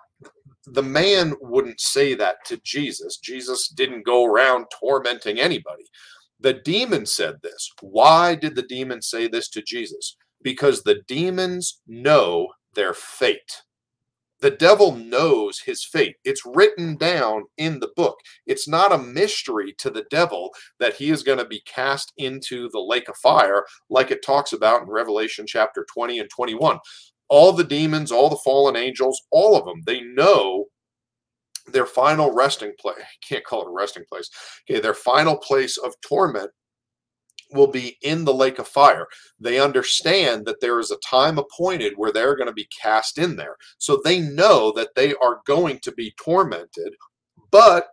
the 0.68 0.84
man 0.84 1.34
wouldn't 1.42 1.80
say 1.80 2.14
that 2.16 2.38
to 2.46 2.58
Jesus. 2.64 3.18
Jesus 3.18 3.68
didn't 3.68 4.06
go 4.06 4.26
around 4.26 4.66
tormenting 4.80 5.40
anybody. 5.40 5.84
The 6.40 6.54
demon 6.54 7.06
said 7.06 7.36
this. 7.42 7.70
Why 7.82 8.36
did 8.36 8.56
the 8.56 8.64
demon 8.64 9.02
say 9.02 9.28
this 9.28 9.50
to 9.50 9.62
Jesus? 9.62 10.16
Because 10.42 10.84
the 10.84 11.02
demons 11.08 11.82
know 11.88 12.50
their 12.76 12.94
fate. 12.94 13.64
The 14.44 14.52
devil 14.52 14.94
knows 14.98 15.60
his 15.60 15.86
fate. 15.86 16.18
It's 16.26 16.42
written 16.46 16.98
down 16.98 17.44
in 17.58 17.80
the 17.80 17.94
book. 17.96 18.18
It's 18.46 18.68
not 18.68 18.92
a 18.92 18.98
mystery 18.98 19.74
to 19.78 19.90
the 19.90 20.04
devil 20.12 20.52
that 20.82 20.96
he 20.96 21.12
is 21.12 21.24
going 21.24 21.38
to 21.38 21.46
be 21.46 21.62
cast 21.62 22.12
into 22.18 22.68
the 22.74 22.82
lake 22.82 23.08
of 23.08 23.16
fire, 23.16 23.64
like 23.90 24.12
it 24.12 24.22
talks 24.22 24.52
about 24.52 24.82
in 24.82 24.90
Revelation 24.90 25.46
chapter 25.48 25.86
20 25.94 26.20
and 26.20 26.30
21. 26.30 26.78
All 27.30 27.54
the 27.54 27.64
demons, 27.64 28.12
all 28.12 28.28
the 28.28 28.36
fallen 28.44 28.76
angels, 28.76 29.22
all 29.32 29.56
of 29.56 29.64
them, 29.64 29.82
they 29.86 30.02
know 30.02 30.66
their 31.68 31.86
final 31.86 32.34
resting 32.34 32.74
place. 32.78 32.98
I 33.00 33.26
Can't 33.26 33.46
call 33.46 33.62
it 33.62 33.70
a 33.70 33.74
resting 33.74 34.04
place. 34.12 34.30
Okay, 34.70 34.82
their 34.82 34.94
final 34.94 35.38
place 35.38 35.78
of 35.78 35.94
torment 36.06 36.52
will 37.54 37.68
be 37.68 37.98
in 38.02 38.26
the 38.26 38.34
lake 38.34 38.60
of 38.60 38.68
fire. 38.68 39.08
They 39.40 39.60
understand 39.60 40.46
that 40.46 40.62
there 40.62 40.80
is 40.80 40.92
a 40.92 40.98
time 40.98 41.38
appointed 41.38 41.94
where 41.96 42.12
they're 42.12 42.36
going 42.36 42.48
to 42.48 42.54
be 42.54 42.68
cast 42.82 43.18
in 43.18 43.36
there. 43.36 43.56
So 43.78 44.02
they 44.04 44.20
know 44.20 44.72
that 44.76 44.96
they 44.96 45.14
are 45.16 45.42
going 45.46 45.80
to 45.80 45.92
be 45.92 46.14
tormented. 46.18 46.94
But 47.52 47.88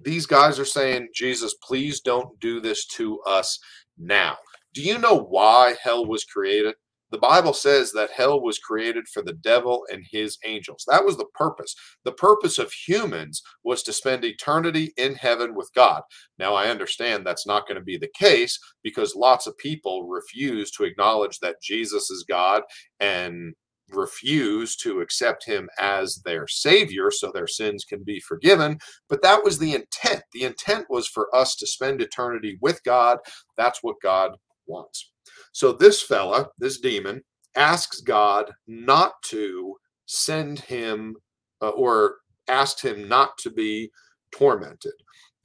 these 0.00 0.26
guys 0.26 0.58
are 0.58 0.64
saying, 0.64 1.08
Jesus, 1.14 1.54
please 1.62 2.00
don't 2.00 2.38
do 2.40 2.60
this 2.60 2.86
to 2.86 3.20
us 3.20 3.58
now. 3.98 4.36
Do 4.74 4.82
you 4.82 4.98
know 4.98 5.16
why 5.16 5.74
hell 5.82 6.06
was 6.06 6.24
created? 6.24 6.74
The 7.12 7.18
Bible 7.18 7.54
says 7.54 7.92
that 7.92 8.10
hell 8.12 8.42
was 8.42 8.58
created 8.58 9.06
for 9.08 9.22
the 9.22 9.34
devil 9.34 9.84
and 9.92 10.04
his 10.10 10.38
angels. 10.44 10.84
That 10.88 11.04
was 11.04 11.18
the 11.18 11.26
purpose. 11.34 11.76
The 12.04 12.12
purpose 12.12 12.58
of 12.58 12.72
humans 12.72 13.42
was 13.64 13.84
to 13.84 13.94
spend 13.94 14.24
eternity 14.24 14.94
in 14.98 15.14
heaven 15.16 15.54
with 15.54 15.70
God. 15.76 16.02
Now, 16.40 16.54
I 16.54 16.68
understand 16.68 17.26
that's 17.26 17.46
not 17.46 17.68
going 17.68 17.78
to 17.78 17.84
be 17.84 17.98
the 17.98 18.10
case 18.18 18.58
because 18.82 19.16
lots 19.16 19.46
of 19.46 19.58
people 19.58 20.08
refuse 20.08 20.72
to 20.72 20.84
acknowledge 20.84 21.38
that 21.40 21.62
Jesus 21.62 22.10
is 22.10 22.26
God 22.28 22.64
and 23.00 23.54
refuse 23.90 24.76
to 24.76 25.02
accept 25.02 25.46
him 25.46 25.68
as 25.80 26.22
their 26.24 26.48
savior 26.48 27.10
so 27.12 27.30
their 27.30 27.48
sins 27.48 27.84
can 27.84 28.02
be 28.04 28.20
forgiven. 28.20 28.78
But 29.08 29.22
that 29.22 29.44
was 29.44 29.58
the 29.58 29.74
intent. 29.74 30.22
The 30.32 30.44
intent 30.44 30.86
was 30.90 31.08
for 31.08 31.34
us 31.36 31.56
to 31.56 31.68
spend 31.68 32.02
eternity 32.02 32.58
with 32.62 32.82
God. 32.84 33.18
That's 33.58 33.80
what 33.82 33.96
God 34.02 34.32
wants. 34.66 35.11
So 35.52 35.72
this 35.72 36.02
fella, 36.02 36.48
this 36.58 36.80
demon, 36.80 37.22
asks 37.54 38.00
God 38.00 38.50
not 38.66 39.12
to 39.24 39.76
send 40.06 40.60
him 40.60 41.16
uh, 41.60 41.70
or 41.70 42.16
asked 42.48 42.82
him 42.82 43.08
not 43.08 43.38
to 43.38 43.50
be 43.50 43.90
tormented. 44.32 44.94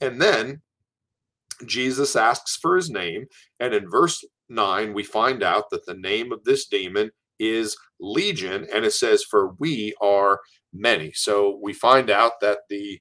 And 0.01 0.22
then 0.22 0.62
Jesus 1.65 2.15
asks 2.15 2.56
for 2.58 2.75
his 2.75 2.89
name. 2.89 3.25
And 3.60 3.74
in 3.74 3.89
verse 3.89 4.24
9, 4.50 4.94
we 4.94 5.03
find 5.03 5.44
out 5.44 5.70
that 5.72 5.86
the 5.86 5.96
name 5.96 6.32
of 6.32 6.44
this 6.44 6.67
demon 6.67 7.12
is 7.39 7.75
Legion. 8.00 8.67
And 8.74 8.86
it 8.86 8.94
says, 8.94 9.24
For 9.24 9.53
we 9.60 9.94
are 10.01 10.39
many. 10.74 11.12
So 11.13 11.60
we 11.62 11.74
find 11.74 12.10
out 12.10 12.34
that 12.41 12.60
the 12.70 13.00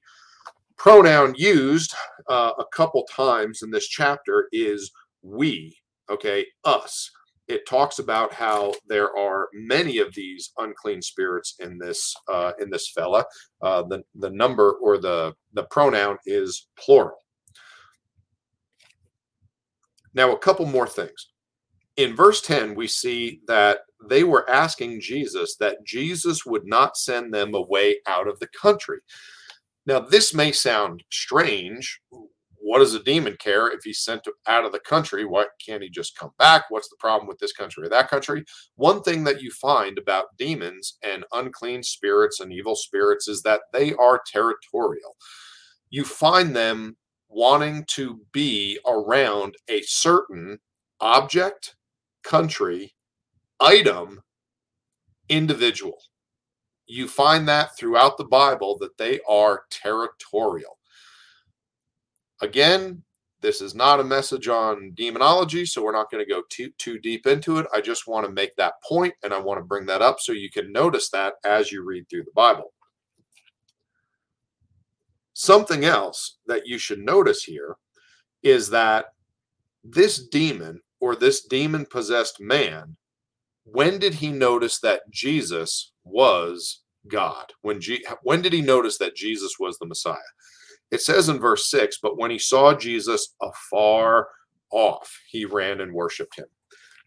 pronoun 0.77 1.33
used 1.37 1.93
uh, 2.29 2.51
a 2.59 2.65
couple 2.73 3.03
times 3.03 3.61
in 3.61 3.71
this 3.71 3.87
chapter 3.87 4.47
is 4.51 4.91
we 5.21 5.75
okay, 6.09 6.45
us. 6.63 7.09
It 7.47 7.65
talks 7.65 7.99
about 7.99 8.33
how 8.33 8.73
there 8.87 9.15
are 9.17 9.47
many 9.53 9.99
of 9.99 10.13
these 10.13 10.51
unclean 10.57 11.01
spirits 11.01 11.55
in 11.59 11.77
this 11.77 12.13
uh, 12.27 12.51
in 12.59 12.69
this 12.69 12.89
fella. 12.89 13.25
Uh, 13.61 13.83
the 13.83 14.03
the 14.15 14.29
number 14.29 14.73
or 14.73 14.97
the 14.97 15.33
the 15.53 15.63
pronoun 15.63 16.17
is 16.25 16.67
plural. 16.77 17.17
Now, 20.13 20.33
a 20.33 20.39
couple 20.39 20.65
more 20.65 20.87
things. 20.87 21.29
In 21.95 22.15
verse 22.15 22.41
10, 22.41 22.75
we 22.75 22.87
see 22.87 23.41
that 23.47 23.81
they 24.09 24.23
were 24.23 24.49
asking 24.49 25.01
Jesus 25.01 25.55
that 25.57 25.85
Jesus 25.85 26.45
would 26.45 26.65
not 26.65 26.97
send 26.97 27.33
them 27.33 27.53
away 27.53 27.97
out 28.07 28.27
of 28.27 28.39
the 28.39 28.47
country. 28.47 28.97
Now, 29.85 29.99
this 29.99 30.33
may 30.33 30.51
sound 30.51 31.03
strange 31.11 32.01
what 32.67 32.79
does 32.79 32.93
a 32.93 33.01
demon 33.01 33.37
care 33.39 33.69
if 33.69 33.79
he's 33.85 34.03
sent 34.03 34.27
out 34.45 34.65
of 34.65 34.73
the 34.73 34.79
country? 34.81 35.23
Why 35.23 35.45
can't 35.65 35.81
he 35.81 35.89
just 35.89 36.17
come 36.17 36.31
back? 36.37 36.65
What's 36.67 36.89
the 36.89 36.97
problem 36.99 37.25
with 37.25 37.39
this 37.39 37.53
country 37.53 37.85
or 37.85 37.89
that 37.89 38.09
country? 38.09 38.43
One 38.75 39.01
thing 39.01 39.23
that 39.23 39.41
you 39.41 39.51
find 39.51 39.97
about 39.97 40.35
demons 40.37 40.97
and 41.01 41.23
unclean 41.31 41.81
spirits 41.81 42.41
and 42.41 42.51
evil 42.51 42.75
spirits 42.75 43.29
is 43.29 43.41
that 43.43 43.61
they 43.71 43.93
are 43.93 44.21
territorial. 44.27 45.15
You 45.91 46.03
find 46.03 46.53
them 46.53 46.97
wanting 47.29 47.85
to 47.91 48.19
be 48.33 48.77
around 48.85 49.55
a 49.69 49.81
certain 49.83 50.59
object, 50.99 51.77
country, 52.21 52.93
item, 53.61 54.19
individual. 55.29 55.99
You 56.85 57.07
find 57.07 57.47
that 57.47 57.77
throughout 57.77 58.17
the 58.17 58.25
Bible 58.25 58.77
that 58.79 58.97
they 58.97 59.21
are 59.25 59.61
territorial 59.71 60.76
Again, 62.41 63.03
this 63.41 63.61
is 63.61 63.75
not 63.75 63.99
a 63.99 64.03
message 64.03 64.47
on 64.47 64.93
demonology, 64.95 65.65
so 65.65 65.83
we're 65.83 65.91
not 65.91 66.09
going 66.09 66.23
to 66.23 66.29
go 66.29 66.41
too, 66.49 66.71
too 66.77 66.99
deep 66.99 67.27
into 67.27 67.59
it. 67.59 67.67
I 67.73 67.81
just 67.81 68.07
want 68.07 68.25
to 68.25 68.31
make 68.31 68.55
that 68.55 68.73
point 68.83 69.13
and 69.23 69.33
I 69.33 69.39
want 69.39 69.59
to 69.59 69.65
bring 69.65 69.85
that 69.87 70.01
up 70.01 70.19
so 70.19 70.31
you 70.31 70.49
can 70.49 70.71
notice 70.71 71.09
that 71.11 71.33
as 71.45 71.71
you 71.71 71.83
read 71.83 72.09
through 72.09 72.23
the 72.23 72.31
Bible. 72.35 72.73
Something 75.33 75.85
else 75.85 76.37
that 76.47 76.65
you 76.65 76.79
should 76.79 76.99
notice 76.99 77.43
here 77.43 77.75
is 78.41 78.69
that 78.71 79.07
this 79.83 80.27
demon 80.27 80.81
or 80.99 81.15
this 81.15 81.45
demon 81.45 81.85
possessed 81.85 82.39
man, 82.39 82.97
when 83.63 83.99
did 83.99 84.15
he 84.15 84.31
notice 84.31 84.79
that 84.79 85.01
Jesus 85.11 85.91
was 86.03 86.81
God? 87.07 87.53
When, 87.61 87.79
G- 87.79 88.05
when 88.23 88.41
did 88.41 88.53
he 88.53 88.61
notice 88.61 88.97
that 88.97 89.15
Jesus 89.15 89.59
was 89.59 89.77
the 89.77 89.85
Messiah? 89.85 90.17
It 90.91 91.01
says 91.01 91.29
in 91.29 91.39
verse 91.39 91.69
6 91.69 91.99
But 92.01 92.17
when 92.17 92.31
he 92.31 92.39
saw 92.39 92.73
Jesus 92.73 93.35
afar 93.41 94.27
off, 94.71 95.11
he 95.29 95.45
ran 95.45 95.81
and 95.81 95.93
worshiped 95.93 96.37
him. 96.37 96.47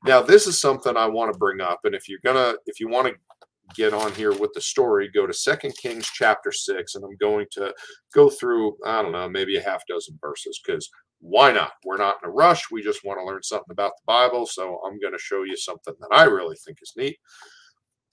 Now, 0.05 0.23
this 0.23 0.47
is 0.47 0.61
something 0.61 0.97
I 0.97 1.07
want 1.07 1.33
to 1.33 1.39
bring 1.39 1.61
up. 1.61 1.81
And 1.85 1.95
if 1.95 2.09
you're 2.09 2.21
going 2.25 2.37
to, 2.37 2.59
if 2.67 2.81
you 2.81 2.89
want 2.89 3.09
to 3.09 3.15
get 3.75 3.93
on 3.93 4.13
here 4.15 4.33
with 4.33 4.53
the 4.55 4.61
story, 4.61 5.11
go 5.15 5.27
to 5.27 5.35
Second 5.35 5.77
Kings 5.77 6.09
chapter 6.13 6.53
6. 6.53 6.95
And 6.95 7.05
I'm 7.05 7.17
going 7.21 7.47
to 7.53 7.75
go 8.15 8.31
through, 8.31 8.77
I 8.85 9.03
don't 9.03 9.13
know, 9.13 9.29
maybe 9.29 9.57
a 9.57 9.63
half 9.63 9.87
dozen 9.87 10.19
verses 10.21 10.61
because 10.65 10.89
why 11.21 11.53
not? 11.53 11.73
We're 11.85 11.99
not 11.99 12.17
in 12.23 12.31
a 12.31 12.33
rush. 12.33 12.71
We 12.71 12.83
just 12.83 13.05
want 13.05 13.21
to 13.21 13.25
learn 13.25 13.43
something 13.43 13.71
about 13.71 13.93
the 13.97 14.03
Bible. 14.07 14.47
So 14.47 14.81
I'm 14.87 14.99
going 14.99 15.13
to 15.13 15.19
show 15.19 15.43
you 15.43 15.57
something 15.57 15.95
that 16.01 16.15
I 16.15 16.25
really 16.25 16.57
think 16.65 16.79
is 16.83 16.95
neat. 16.97 17.19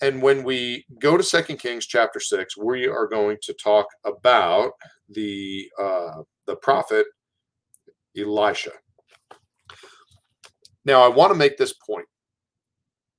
And 0.02 0.22
when 0.22 0.44
we 0.44 0.86
go 1.00 1.18
to 1.18 1.24
Second 1.24 1.58
Kings 1.58 1.88
chapter 1.88 2.20
six, 2.20 2.56
we 2.56 2.88
are 2.88 3.08
going 3.08 3.38
to 3.44 3.54
talk 3.54 3.88
about 4.06 4.72
the 5.10 5.70
uh, 5.82 6.22
the 6.46 6.56
prophet 6.58 7.08
Elisha. 8.18 8.72
Now, 10.86 11.02
I 11.02 11.08
want 11.08 11.32
to 11.32 11.38
make 11.38 11.58
this 11.58 11.74
point. 11.74 12.06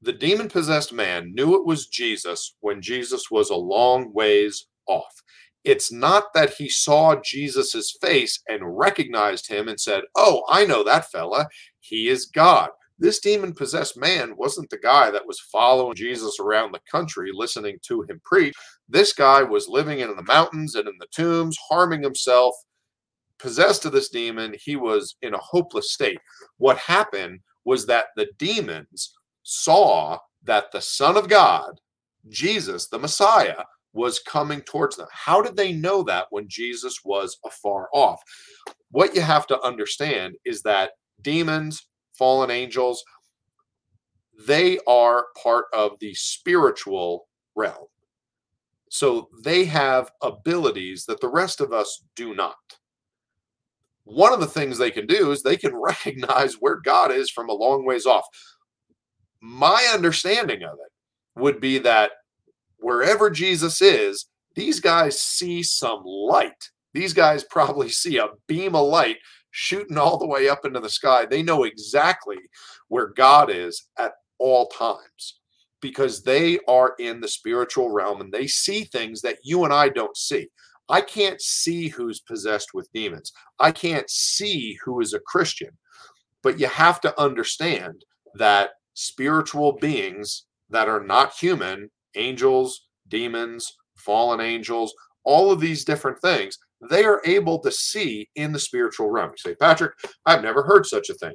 The 0.01 0.13
demon 0.13 0.49
possessed 0.49 0.93
man 0.93 1.35
knew 1.35 1.57
it 1.57 1.67
was 1.67 1.89
Jesus 1.89 2.55
when 2.61 2.81
Jesus 2.81 3.31
was 3.31 3.51
a 3.51 3.57
long 3.57 4.13
ways 4.13 4.67
off. 4.87 5.23
It's 5.65 5.91
not 5.93 6.33
that 6.35 6.55
he 6.55 6.69
saw 6.69 7.17
Jesus's 7.23 7.97
face 8.01 8.41
and 8.49 8.79
recognized 8.79 9.49
him 9.49 9.69
and 9.69 9.79
said, 9.79 10.03
Oh, 10.15 10.45
I 10.49 10.65
know 10.65 10.85
that 10.85 11.11
fella. 11.11 11.49
He 11.81 12.09
is 12.09 12.27
God. 12.27 12.71
This 12.99 13.21
demon 13.21 13.53
possessed 13.55 13.97
man 13.97 14.35
wasn't 14.37 14.71
the 14.71 14.79
guy 14.79 15.11
that 15.11 15.27
was 15.27 15.39
following 15.41 15.95
Jesus 15.95 16.39
around 16.41 16.73
the 16.73 16.81
country, 16.91 17.31
listening 17.33 17.79
to 17.87 18.03
him 18.03 18.21
preach. 18.25 18.55
This 18.89 19.13
guy 19.13 19.43
was 19.43 19.69
living 19.69 20.01
in 20.01 20.17
the 20.17 20.23
mountains 20.23 20.75
and 20.75 20.89
in 20.89 20.95
the 20.99 21.07
tombs, 21.15 21.57
harming 21.69 22.03
himself. 22.03 22.55
Possessed 23.39 23.85
of 23.85 23.93
this 23.93 24.09
demon, 24.09 24.55
he 24.61 24.75
was 24.75 25.17
in 25.23 25.35
a 25.35 25.39
hopeless 25.39 25.93
state. 25.93 26.19
What 26.57 26.77
happened 26.79 27.41
was 27.65 27.87
that 27.87 28.07
the 28.17 28.29
demons 28.37 29.15
saw 29.45 30.19
that 30.43 30.73
the 30.73 30.81
Son 30.81 31.17
of 31.17 31.29
God, 31.29 31.81
Jesus, 32.29 32.89
the 32.89 32.99
Messiah, 32.99 33.63
was 33.93 34.21
coming 34.21 34.61
towards 34.63 34.97
them. 34.97 35.07
How 35.13 35.41
did 35.41 35.57
they 35.57 35.73
know 35.73 36.03
that 36.05 36.27
when 36.31 36.49
Jesus 36.49 37.01
was 37.05 37.39
afar 37.45 37.89
off? 37.93 38.21
What 38.91 39.15
you 39.15 39.21
have 39.21 39.47
to 39.49 39.61
understand 39.61 40.35
is 40.45 40.63
that 40.63 40.93
demons, 41.23 41.88
fallen 42.19 42.51
angels, 42.51 43.05
they 44.47 44.79
are 44.87 45.27
part 45.43 45.67
of 45.73 45.99
the 46.01 46.15
spiritual 46.15 47.29
realm. 47.55 47.87
So 48.91 49.29
they 49.43 49.65
have 49.67 50.11
abilities 50.23 51.05
that 51.07 51.21
the 51.21 51.29
rest 51.29 51.61
of 51.61 51.73
us 51.73 52.05
do 52.17 52.35
not. 52.35 52.57
One 54.05 54.33
of 54.33 54.41
the 54.41 54.47
things 54.47 54.79
they 54.79 54.91
can 54.91 55.07
do 55.07 55.31
is 55.33 55.43
they 55.43 55.57
can 55.57 55.77
recognize 55.81 56.55
where 56.55 56.77
God 56.77 57.13
is 57.13 57.31
from 57.31 57.49
a 57.49 57.55
long 57.55 57.85
ways 57.85 58.07
off. 58.07 58.25
My 59.41 59.91
understanding 59.93 60.63
of 60.63 60.75
it 60.75 61.41
would 61.41 61.61
be 61.61 61.79
that 61.79 62.13
wherever 62.79 63.31
Jesus 63.31 63.83
is, 63.83 64.27
These 64.55 64.81
guys 64.81 65.21
see 65.21 65.63
some 65.63 66.03
light. 66.05 66.71
These 66.93 67.13
guys 67.13 67.45
probably 67.51 67.91
see 67.91 68.19
a 68.19 68.31
beam 68.49 68.75
of 68.75 68.89
light 68.89 69.19
shooting 69.59 69.99
all 69.99 70.17
the 70.17 70.27
way 70.27 70.49
up 70.49 70.65
into 70.65 70.79
the 70.79 70.89
sky. 70.89 71.27
They 71.27 71.43
know 71.43 71.65
exactly 71.65 72.37
where 72.87 73.09
God 73.09 73.51
is 73.51 73.89
at 73.99 74.13
all 74.39 74.69
times 74.69 75.41
because 75.81 76.23
they 76.23 76.61
are 76.69 76.95
in 77.01 77.21
the 77.21 77.27
spiritual 77.27 77.91
realm 77.91 78.21
and 78.21 78.33
they 78.33 78.47
see 78.47 78.85
things 78.85 79.21
that 79.23 79.39
you 79.43 79.65
and 79.65 79.73
I 79.73 79.89
don't 79.89 80.17
see. 80.17 80.49
I 80.89 81.01
can't 81.01 81.41
see 81.41 81.89
who's 81.89 82.21
possessed 82.21 82.69
with 82.73 82.89
demons. 82.95 83.33
I 83.59 83.73
can't 83.73 84.09
see 84.09 84.79
who 84.85 85.01
is 85.01 85.13
a 85.13 85.21
Christian. 85.27 85.71
But 86.45 86.61
you 86.61 86.69
have 86.69 87.01
to 87.01 87.21
understand 87.21 88.05
that 88.35 88.71
spiritual 88.95 89.73
beings 89.73 90.47
that 90.71 90.89
are 90.89 91.03
not 91.03 91.35
human, 91.35 91.91
angels, 92.15 92.87
demons, 93.09 93.73
fallen 93.97 94.41
angels, 94.41 94.95
all 95.25 95.51
of 95.51 95.59
these 95.59 95.85
different 95.85 96.21
things, 96.21 96.57
they 96.91 97.05
are 97.05 97.21
able 97.25 97.59
to 97.61 97.73
see 97.73 98.29
in 98.37 98.53
the 98.53 98.59
spiritual 98.59 99.11
realm. 99.11 99.31
You 99.31 99.51
say, 99.51 99.55
Patrick, 99.57 99.95
I've 100.27 100.43
never 100.43 100.63
heard 100.63 100.87
such 100.87 101.11
a 101.11 101.15
thing. 101.15 101.35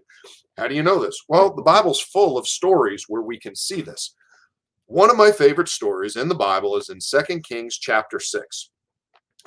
How 0.57 0.67
do 0.67 0.75
you 0.75 0.83
know 0.83 1.01
this? 1.01 1.19
Well, 1.27 1.53
the 1.53 1.63
Bible's 1.63 2.01
full 2.01 2.37
of 2.37 2.47
stories 2.47 3.05
where 3.07 3.21
we 3.21 3.39
can 3.39 3.55
see 3.55 3.81
this. 3.81 4.15
One 4.85 5.09
of 5.09 5.17
my 5.17 5.31
favorite 5.31 5.69
stories 5.69 6.15
in 6.15 6.27
the 6.27 6.35
Bible 6.35 6.77
is 6.77 6.89
in 6.89 7.01
Second 7.01 7.43
Kings 7.43 7.77
chapter 7.77 8.19
6. 8.19 8.69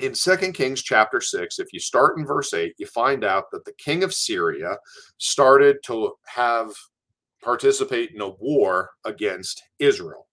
In 0.00 0.14
Second 0.14 0.52
Kings 0.52 0.82
chapter 0.82 1.20
6, 1.20 1.58
if 1.58 1.68
you 1.72 1.80
start 1.80 2.18
in 2.18 2.26
verse 2.26 2.52
8, 2.52 2.74
you 2.78 2.86
find 2.86 3.24
out 3.24 3.44
that 3.52 3.64
the 3.64 3.72
king 3.78 4.02
of 4.02 4.12
Syria 4.12 4.76
started 5.18 5.76
to 5.84 6.12
have 6.26 6.70
participate 7.42 8.10
in 8.12 8.20
a 8.20 8.28
war 8.28 8.90
against 9.04 9.62
Israel. 9.78 10.26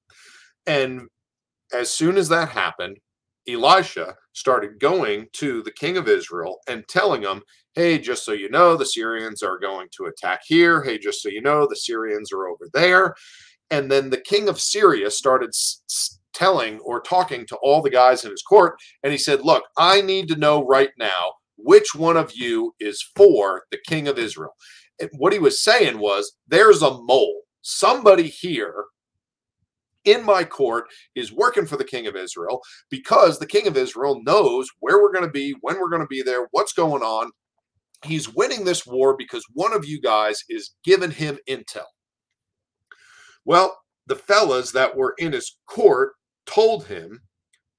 And 0.65 1.07
as 1.71 1.91
soon 1.91 2.17
as 2.17 2.27
that 2.29 2.49
happened, 2.49 2.97
Elisha 3.49 4.15
started 4.33 4.79
going 4.79 5.27
to 5.33 5.63
the 5.63 5.71
king 5.71 5.97
of 5.97 6.07
Israel 6.09 6.59
and 6.67 6.87
telling 6.87 7.23
him, 7.23 7.41
Hey, 7.75 7.99
just 7.99 8.25
so 8.25 8.33
you 8.33 8.49
know, 8.49 8.77
the 8.77 8.85
Syrians 8.85 9.43
are 9.43 9.59
going 9.59 9.87
to 9.97 10.05
attack 10.05 10.41
here. 10.47 10.83
Hey, 10.83 10.99
just 10.99 11.21
so 11.23 11.29
you 11.29 11.41
know, 11.41 11.67
the 11.67 11.75
Syrians 11.75 12.31
are 12.33 12.47
over 12.47 12.69
there. 12.73 13.15
And 13.69 13.91
then 13.91 14.09
the 14.09 14.21
king 14.21 14.49
of 14.49 14.59
Syria 14.59 15.11
started 15.11 15.49
s- 15.49 16.19
telling 16.33 16.79
or 16.79 17.01
talking 17.01 17.45
to 17.47 17.57
all 17.57 17.81
the 17.81 17.89
guys 17.89 18.23
in 18.23 18.31
his 18.31 18.41
court. 18.43 18.75
And 19.03 19.11
he 19.11 19.17
said, 19.17 19.41
Look, 19.41 19.63
I 19.77 20.01
need 20.01 20.27
to 20.29 20.35
know 20.37 20.65
right 20.65 20.91
now 20.97 21.33
which 21.57 21.95
one 21.95 22.17
of 22.17 22.31
you 22.35 22.73
is 22.79 23.03
for 23.15 23.63
the 23.71 23.79
king 23.87 24.07
of 24.07 24.17
Israel. 24.19 24.53
And 24.99 25.09
what 25.17 25.33
he 25.33 25.39
was 25.39 25.61
saying 25.61 25.99
was, 25.99 26.33
There's 26.47 26.81
a 26.81 26.91
mole. 27.01 27.41
Somebody 27.61 28.27
here 28.27 28.85
in 30.05 30.25
my 30.25 30.43
court 30.43 30.85
is 31.15 31.31
working 31.31 31.65
for 31.65 31.77
the 31.77 31.83
king 31.83 32.07
of 32.07 32.15
Israel 32.15 32.61
because 32.89 33.39
the 33.39 33.47
king 33.47 33.67
of 33.67 33.77
Israel 33.77 34.21
knows 34.23 34.67
where 34.79 35.01
we're 35.01 35.13
going 35.13 35.25
to 35.25 35.31
be, 35.31 35.55
when 35.61 35.79
we're 35.79 35.89
going 35.89 36.01
to 36.01 36.07
be 36.07 36.21
there, 36.21 36.47
what's 36.51 36.73
going 36.73 37.03
on. 37.03 37.31
He's 38.03 38.33
winning 38.33 38.65
this 38.65 38.85
war 38.85 39.15
because 39.17 39.45
one 39.53 39.73
of 39.73 39.85
you 39.85 40.01
guys 40.01 40.43
is 40.49 40.75
giving 40.83 41.11
him 41.11 41.37
intel. 41.49 41.85
Well, 43.45 43.77
the 44.07 44.15
fellas 44.15 44.71
that 44.71 44.95
were 44.95 45.15
in 45.17 45.31
his 45.31 45.57
court 45.67 46.13
told 46.45 46.85
him, 46.85 47.21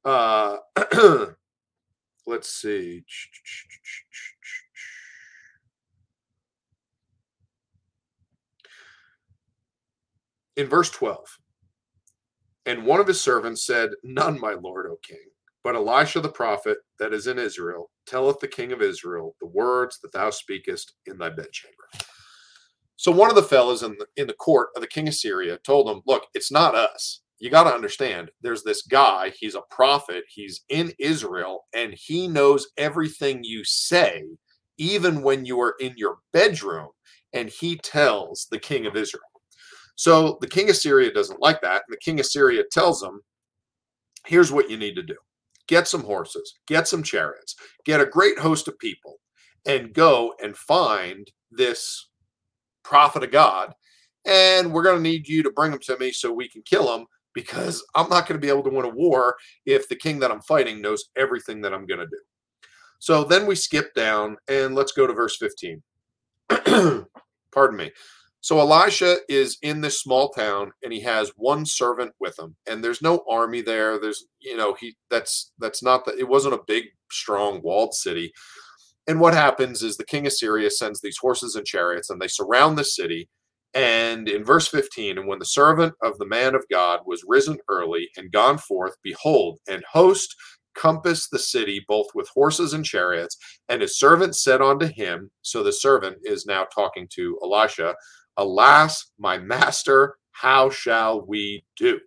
uh, 0.05 0.57
let's 2.27 2.51
see. 2.51 3.05
In 10.57 10.69
verse 10.69 10.91
12, 10.91 11.39
and 12.67 12.85
one 12.85 13.01
of 13.01 13.07
his 13.07 13.21
servants 13.21 13.67
said, 13.67 13.91
None, 14.03 14.41
my 14.41 14.55
lord, 14.55 14.87
O 14.87 14.97
king. 15.03 15.19
But 15.63 15.77
Elisha 15.77 16.21
the 16.21 16.29
prophet 16.29 16.79
that 16.99 17.15
is 17.15 17.27
in 17.27 17.39
Israel 17.39 17.91
telleth 18.07 18.39
the 18.41 18.49
king 18.49 18.73
of 18.73 18.83
Israel 18.83 19.35
the 19.41 19.47
words 19.47 19.99
that 20.01 20.13
thou 20.13 20.31
speakest 20.31 20.95
in 21.07 21.19
thy 21.19 21.31
bedchamber. 21.31 21.89
So 22.97 23.11
one 23.11 23.31
of 23.31 23.37
the 23.37 23.43
fellows 23.43 23.83
in 23.83 23.97
the 23.99 24.07
in 24.17 24.27
the 24.27 24.35
court 24.35 24.69
of 24.77 24.83
the 24.83 24.89
king 24.89 25.09
of 25.09 25.15
Syria 25.15 25.59
told 25.65 25.89
him, 25.89 26.03
"Look, 26.07 26.27
it's 26.35 26.53
not 26.53 26.75
us. 26.75 27.23
You 27.39 27.51
got 27.51 27.65
to 27.65 27.75
understand. 27.75 28.31
There's 28.41 28.63
this 28.63 28.83
guy. 28.83 29.33
He's 29.39 29.55
a 29.55 29.63
prophet. 29.71 30.25
He's 30.29 30.63
in 30.69 30.93
Israel, 30.99 31.65
and 31.75 31.95
he 31.95 32.29
knows 32.29 32.69
everything 32.79 33.41
you 33.43 33.65
say, 33.65 34.25
even 34.79 35.23
when 35.23 35.45
you 35.45 35.61
are 35.61 35.75
in 35.81 35.95
your 35.97 36.19
bedroom. 36.33 36.89
And 37.33 37.49
he 37.49 37.77
tells 37.77 38.47
the 38.51 38.59
king 38.59 38.87
of 38.87 38.97
Israel. 38.97 39.23
So 39.97 40.39
the 40.41 40.49
king 40.49 40.71
of 40.71 40.77
Syria 40.77 41.13
doesn't 41.13 41.41
like 41.41 41.61
that, 41.63 41.83
and 41.87 41.93
the 41.93 42.05
king 42.05 42.21
of 42.21 42.27
Syria 42.27 42.65
tells 42.71 43.03
him, 43.03 43.21
"Here's 44.27 44.53
what 44.53 44.71
you 44.71 44.77
need 44.77 44.97
to 44.97 45.03
do: 45.03 45.17
get 45.67 45.89
some 45.89 46.03
horses, 46.03 46.55
get 46.67 46.89
some 46.89 47.03
chariots, 47.03 47.57
get 47.85 48.01
a 48.01 48.07
great 48.07 48.39
host 48.39 48.69
of 48.69 48.79
people, 48.79 49.21
and 49.67 49.95
go 49.95 50.35
and 50.43 50.57
find 50.57 51.31
this." 51.51 52.09
prophet 52.85 53.25
of 53.25 53.33
God, 53.33 53.73
and 54.27 54.73
we're 54.73 54.83
going 54.83 54.97
to 54.97 55.03
need 55.03 55.29
you 55.29 55.43
to 55.43 55.51
bring 55.51 55.73
him 55.73 55.81
to 55.81 55.99
me 55.99 56.13
so 56.13 56.33
we 56.33 56.49
can 56.49 56.63
kill 56.63 56.95
him 56.95 57.07
because 57.35 57.85
I'm 57.95 58.09
not 58.09 58.29
going 58.29 58.41
to 58.41 58.47
be 58.47 58.49
able 58.49 58.63
to 58.63 58.71
win 58.71 58.85
a 58.85 58.91
war 58.91 59.37
if 59.67 59.89
the 59.89 59.97
king 59.97 60.21
that 60.21 60.31
I'm 60.31 60.43
fighting 60.43 60.81
knows 60.81 61.11
everything 61.17 61.61
that 61.63 61.75
I'm 61.75 61.87
going 61.87 62.01
to 62.01 62.07
do. 62.07 62.21
So 63.01 63.25
then 63.25 63.47
we 63.47 63.57
skip 63.57 63.93
down 63.95 64.37
and 64.49 64.75
let's 64.75 64.93
go 64.93 65.07
to 65.07 65.13
verse 65.13 65.37
15. 65.37 65.83
Pardon 67.53 67.77
me. 67.77 67.91
So 68.45 68.61
Elisha 68.61 69.17
is 69.27 69.57
in 69.63 69.81
this 69.81 70.03
small 70.03 70.29
town 70.29 70.71
and 70.83 70.93
he 70.93 71.01
has 71.01 71.33
one 71.37 71.65
servant 71.65 72.13
with 72.21 72.39
him 72.39 72.55
and 72.67 72.85
there's 72.85 73.01
no 73.01 73.25
army 73.27 73.63
there. 73.63 73.99
There's 73.99 74.27
you 74.39 74.55
know 74.55 74.77
he 74.79 74.95
that's 75.09 75.53
that's 75.59 75.83
not 75.83 76.05
that 76.05 76.19
it 76.19 76.29
wasn't 76.29 76.53
a 76.53 76.65
big 76.67 76.85
strong 77.11 77.63
walled 77.63 77.95
city. 77.95 78.35
And 79.07 79.19
what 79.19 79.33
happens 79.33 79.83
is 79.83 79.97
the 79.97 80.05
king 80.05 80.27
of 80.27 80.35
Syria 80.35 80.71
sends 80.71 81.01
these 81.01 81.17
horses 81.17 81.57
and 81.57 81.65
chariots, 81.65 82.11
and 82.11 82.21
they 82.21 82.29
surround 82.29 82.77
the 82.77 82.85
city. 82.85 83.31
And 83.73 84.29
in 84.29 84.45
verse 84.45 84.69
15, 84.69 85.17
and 85.17 85.27
when 85.27 85.39
the 85.39 85.47
servant 85.47 85.95
of 86.03 86.19
the 86.19 86.27
man 86.27 86.55
of 86.55 86.67
God 86.71 87.01
was 87.07 87.25
risen 87.27 87.57
early 87.71 88.11
and 88.19 88.31
gone 88.31 88.59
forth, 88.59 88.95
behold, 89.03 89.59
an 89.69 89.83
host 89.91 90.37
compassed 90.75 91.31
the 91.31 91.39
city 91.39 91.85
both 91.89 92.09
with 92.15 92.29
horses 92.35 92.75
and 92.75 92.85
chariots. 92.85 93.37
And 93.69 93.81
his 93.81 93.99
servant 93.99 94.37
said 94.37 94.61
unto 94.61 94.87
him, 94.87 95.31
So 95.43 95.63
the 95.63 95.73
servant 95.73 96.19
is 96.25 96.47
now 96.47 96.67
talking 96.75 97.09
to 97.15 97.39
Elisha, 97.43 97.95
Alas, 98.37 99.11
my 99.19 99.39
master, 99.39 100.17
how 100.33 100.71
shall 100.71 101.25
we 101.27 101.65
do? 101.77 102.01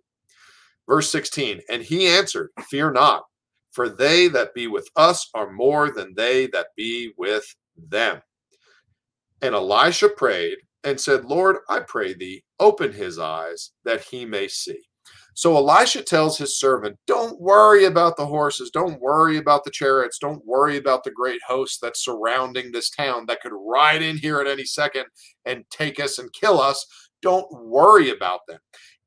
Verse 0.88 1.10
16, 1.10 1.60
and 1.70 1.82
he 1.82 2.06
answered, 2.06 2.50
Fear 2.68 2.92
not, 2.92 3.24
for 3.72 3.88
they 3.88 4.28
that 4.28 4.54
be 4.54 4.66
with 4.66 4.88
us 4.96 5.28
are 5.34 5.52
more 5.52 5.90
than 5.90 6.14
they 6.14 6.46
that 6.48 6.68
be 6.76 7.12
with 7.16 7.44
them. 7.76 8.20
And 9.42 9.54
Elisha 9.54 10.08
prayed 10.08 10.58
and 10.84 11.00
said, 11.00 11.24
Lord, 11.24 11.56
I 11.68 11.80
pray 11.80 12.14
thee, 12.14 12.44
open 12.58 12.92
his 12.92 13.18
eyes 13.18 13.72
that 13.84 14.02
he 14.02 14.24
may 14.24 14.48
see. 14.48 14.87
So 15.38 15.56
Elisha 15.56 16.02
tells 16.02 16.36
his 16.36 16.58
servant, 16.58 16.98
Don't 17.06 17.40
worry 17.40 17.84
about 17.84 18.16
the 18.16 18.26
horses. 18.26 18.72
Don't 18.72 19.00
worry 19.00 19.36
about 19.36 19.62
the 19.62 19.70
chariots. 19.70 20.18
Don't 20.18 20.44
worry 20.44 20.78
about 20.78 21.04
the 21.04 21.12
great 21.12 21.40
host 21.46 21.78
that's 21.80 22.04
surrounding 22.04 22.72
this 22.72 22.90
town 22.90 23.24
that 23.28 23.40
could 23.40 23.52
ride 23.54 24.02
in 24.02 24.16
here 24.16 24.40
at 24.40 24.48
any 24.48 24.64
second 24.64 25.04
and 25.44 25.62
take 25.70 26.00
us 26.00 26.18
and 26.18 26.32
kill 26.32 26.60
us. 26.60 26.84
Don't 27.22 27.46
worry 27.52 28.10
about 28.10 28.40
them. 28.48 28.58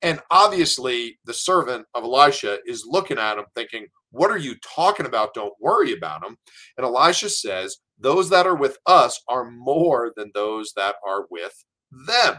And 0.04 0.22
obviously, 0.32 1.20
the 1.26 1.34
servant 1.34 1.86
of 1.96 2.06
Elisha 2.06 2.60
is 2.66 2.88
looking 2.88 3.18
at 3.18 3.38
him 3.38 3.44
thinking, 3.54 3.88
what 4.12 4.32
are 4.32 4.38
you 4.38 4.56
talking 4.64 5.08
about? 5.08 5.34
Don't 5.34 5.54
worry 5.60 5.92
about 5.92 6.22
them. 6.22 6.38
And 6.78 6.86
Elisha 6.86 7.30
says, 7.30 7.80
Those 8.00 8.30
that 8.30 8.48
are 8.48 8.56
with 8.56 8.78
us 8.86 9.22
are 9.28 9.52
more 9.52 10.14
than 10.16 10.32
those 10.34 10.72
that 10.78 10.96
are 11.06 11.26
with 11.30 11.66
them. 12.08 12.38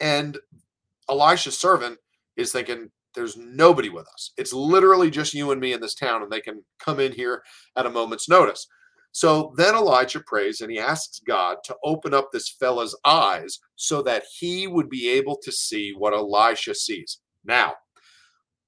And 0.00 0.38
Elisha's 1.08 1.56
servant 1.56 1.98
is 2.40 2.52
thinking, 2.52 2.90
There's 3.14 3.36
nobody 3.36 3.88
with 3.88 4.06
us. 4.08 4.32
It's 4.36 4.52
literally 4.52 5.10
just 5.10 5.34
you 5.34 5.50
and 5.50 5.60
me 5.60 5.72
in 5.72 5.80
this 5.80 5.94
town, 5.94 6.22
and 6.22 6.30
they 6.30 6.40
can 6.40 6.64
come 6.78 7.00
in 7.00 7.12
here 7.12 7.42
at 7.76 7.86
a 7.86 7.90
moment's 7.90 8.28
notice. 8.28 8.66
So 9.12 9.52
then 9.56 9.74
Elijah 9.74 10.20
prays 10.20 10.60
and 10.60 10.70
he 10.70 10.78
asks 10.78 11.20
God 11.26 11.58
to 11.64 11.76
open 11.84 12.14
up 12.14 12.28
this 12.30 12.48
fella's 12.48 12.96
eyes 13.04 13.58
so 13.74 14.02
that 14.02 14.24
he 14.38 14.68
would 14.68 14.88
be 14.88 15.10
able 15.10 15.36
to 15.42 15.50
see 15.50 15.92
what 15.96 16.14
Elisha 16.14 16.74
sees. 16.74 17.20
Now, 17.44 17.74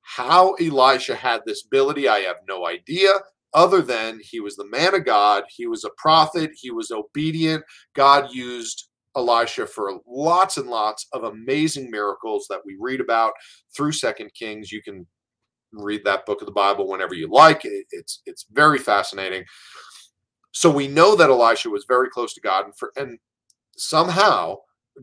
how 0.02 0.54
Elisha 0.54 1.14
had 1.14 1.42
this 1.46 1.64
ability, 1.64 2.08
I 2.08 2.20
have 2.20 2.38
no 2.48 2.66
idea, 2.66 3.12
other 3.54 3.82
than 3.82 4.18
he 4.22 4.40
was 4.40 4.56
the 4.56 4.68
man 4.68 4.94
of 4.94 5.04
God, 5.04 5.44
he 5.48 5.66
was 5.66 5.84
a 5.84 5.90
prophet, 5.96 6.50
he 6.56 6.70
was 6.70 6.90
obedient. 6.90 7.62
God 7.94 8.32
used 8.32 8.88
Elisha 9.16 9.66
for 9.66 10.00
lots 10.06 10.56
and 10.56 10.68
lots 10.68 11.06
of 11.12 11.24
amazing 11.24 11.90
miracles 11.90 12.46
that 12.48 12.60
we 12.64 12.76
read 12.80 13.00
about 13.00 13.32
through 13.76 13.92
Second 13.92 14.30
Kings. 14.34 14.72
You 14.72 14.82
can 14.82 15.06
read 15.72 16.02
that 16.04 16.26
book 16.26 16.40
of 16.40 16.46
the 16.46 16.52
Bible 16.52 16.88
whenever 16.88 17.14
you 17.14 17.28
like. 17.30 17.62
It's 17.64 18.22
it's 18.26 18.46
very 18.52 18.78
fascinating. 18.78 19.44
So 20.52 20.70
we 20.70 20.86
know 20.86 21.16
that 21.16 21.30
Elisha 21.30 21.70
was 21.70 21.86
very 21.88 22.10
close 22.10 22.34
to 22.34 22.40
God, 22.40 22.66
and, 22.66 22.76
for, 22.76 22.92
and 22.96 23.18
somehow 23.76 24.56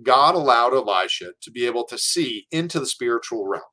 God 0.04 0.36
allowed 0.36 0.74
Elisha 0.74 1.32
to 1.42 1.52
be 1.52 1.66
able 1.66 1.86
to 1.86 1.98
see 1.98 2.46
into 2.52 2.80
the 2.80 2.86
spiritual 2.86 3.48
realm. 3.48 3.64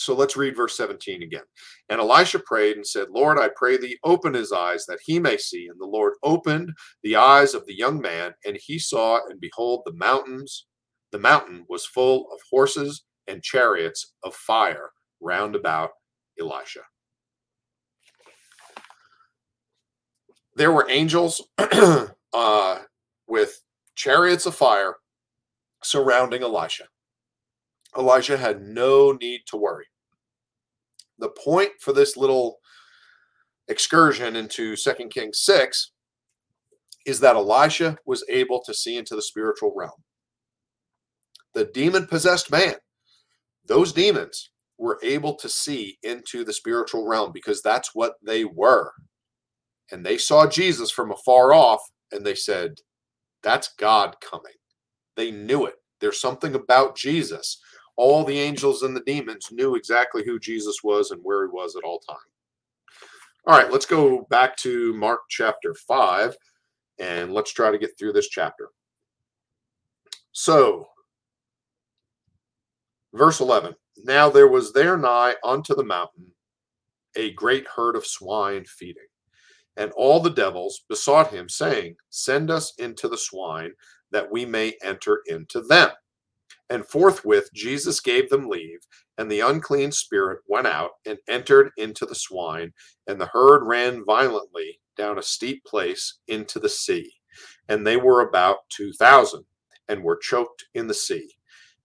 So 0.00 0.14
let's 0.14 0.36
read 0.36 0.56
verse 0.56 0.78
17 0.78 1.22
again. 1.22 1.42
And 1.90 2.00
Elisha 2.00 2.38
prayed 2.38 2.76
and 2.76 2.86
said, 2.86 3.10
Lord, 3.10 3.38
I 3.38 3.50
pray 3.54 3.76
thee, 3.76 3.98
open 4.02 4.32
his 4.32 4.50
eyes 4.50 4.86
that 4.86 5.00
he 5.04 5.18
may 5.18 5.36
see. 5.36 5.66
And 5.66 5.78
the 5.78 5.84
Lord 5.86 6.14
opened 6.22 6.70
the 7.02 7.16
eyes 7.16 7.52
of 7.52 7.66
the 7.66 7.76
young 7.76 8.00
man, 8.00 8.32
and 8.46 8.58
he 8.58 8.78
saw, 8.78 9.20
and 9.28 9.38
behold, 9.38 9.82
the 9.84 9.92
mountains, 9.92 10.66
the 11.12 11.18
mountain 11.18 11.66
was 11.68 11.84
full 11.84 12.32
of 12.32 12.40
horses 12.50 13.04
and 13.28 13.42
chariots 13.42 14.14
of 14.24 14.34
fire 14.34 14.90
round 15.20 15.54
about 15.54 15.90
Elisha. 16.40 16.80
There 20.56 20.72
were 20.72 20.88
angels 20.88 21.46
uh, 22.32 22.78
with 23.28 23.60
chariots 23.96 24.46
of 24.46 24.54
fire 24.54 24.96
surrounding 25.82 26.42
Elisha. 26.42 26.84
Elijah 27.98 28.36
had 28.36 28.62
no 28.62 29.12
need 29.12 29.40
to 29.46 29.56
worry. 29.56 29.86
The 31.18 31.30
point 31.30 31.70
for 31.80 31.92
this 31.92 32.16
little 32.16 32.58
excursion 33.68 34.36
into 34.36 34.76
2 34.76 34.92
Kings 35.10 35.40
6 35.42 35.92
is 37.06 37.20
that 37.20 37.36
Elisha 37.36 37.96
was 38.06 38.24
able 38.28 38.62
to 38.64 38.74
see 38.74 38.96
into 38.96 39.14
the 39.14 39.22
spiritual 39.22 39.72
realm. 39.76 40.02
The 41.54 41.64
demon 41.64 42.06
possessed 42.06 42.50
man, 42.50 42.74
those 43.66 43.92
demons 43.92 44.50
were 44.78 44.98
able 45.02 45.34
to 45.36 45.48
see 45.48 45.98
into 46.02 46.44
the 46.44 46.52
spiritual 46.52 47.06
realm 47.06 47.32
because 47.32 47.60
that's 47.62 47.90
what 47.94 48.14
they 48.24 48.44
were. 48.44 48.92
And 49.92 50.04
they 50.04 50.16
saw 50.16 50.46
Jesus 50.46 50.90
from 50.90 51.10
afar 51.10 51.52
off 51.52 51.80
and 52.12 52.24
they 52.24 52.34
said, 52.34 52.76
That's 53.42 53.74
God 53.78 54.16
coming. 54.20 54.54
They 55.16 55.30
knew 55.30 55.66
it. 55.66 55.74
There's 56.00 56.20
something 56.20 56.54
about 56.54 56.96
Jesus 56.96 57.60
all 58.00 58.24
the 58.24 58.40
angels 58.40 58.82
and 58.82 58.96
the 58.96 59.02
demons 59.02 59.52
knew 59.52 59.74
exactly 59.74 60.24
who 60.24 60.38
Jesus 60.38 60.82
was 60.82 61.10
and 61.10 61.20
where 61.22 61.44
he 61.44 61.50
was 61.50 61.76
at 61.76 61.84
all 61.84 61.98
time. 61.98 62.16
All 63.46 63.58
right, 63.58 63.70
let's 63.70 63.84
go 63.84 64.26
back 64.30 64.56
to 64.58 64.94
Mark 64.94 65.20
chapter 65.28 65.74
5 65.74 66.34
and 66.98 67.34
let's 67.34 67.52
try 67.52 67.70
to 67.70 67.76
get 67.76 67.98
through 67.98 68.14
this 68.14 68.30
chapter. 68.30 68.70
So, 70.32 70.88
verse 73.12 73.40
11 73.40 73.74
Now 73.98 74.30
there 74.30 74.48
was 74.48 74.72
there 74.72 74.96
nigh 74.96 75.34
unto 75.44 75.74
the 75.74 75.84
mountain 75.84 76.32
a 77.16 77.32
great 77.32 77.66
herd 77.68 77.96
of 77.96 78.06
swine 78.06 78.64
feeding. 78.64 79.04
And 79.76 79.92
all 79.92 80.20
the 80.20 80.30
devils 80.30 80.84
besought 80.88 81.30
him, 81.30 81.50
saying, 81.50 81.96
Send 82.08 82.50
us 82.50 82.72
into 82.78 83.08
the 83.08 83.18
swine, 83.18 83.72
that 84.10 84.30
we 84.30 84.46
may 84.46 84.72
enter 84.82 85.20
into 85.26 85.60
them. 85.60 85.90
And 86.70 86.86
forthwith 86.86 87.52
Jesus 87.52 88.00
gave 88.00 88.30
them 88.30 88.48
leave, 88.48 88.78
and 89.18 89.30
the 89.30 89.40
unclean 89.40 89.92
spirit 89.92 90.38
went 90.46 90.68
out 90.68 90.92
and 91.04 91.18
entered 91.28 91.72
into 91.76 92.06
the 92.06 92.14
swine, 92.14 92.72
and 93.06 93.20
the 93.20 93.30
herd 93.32 93.64
ran 93.66 94.04
violently 94.04 94.80
down 94.96 95.18
a 95.18 95.22
steep 95.22 95.64
place 95.64 96.18
into 96.28 96.58
the 96.60 96.68
sea. 96.68 97.12
And 97.68 97.84
they 97.84 97.96
were 97.96 98.20
about 98.20 98.68
two 98.68 98.92
thousand, 98.92 99.44
and 99.88 100.04
were 100.04 100.16
choked 100.16 100.64
in 100.74 100.86
the 100.86 100.94
sea. 100.94 101.28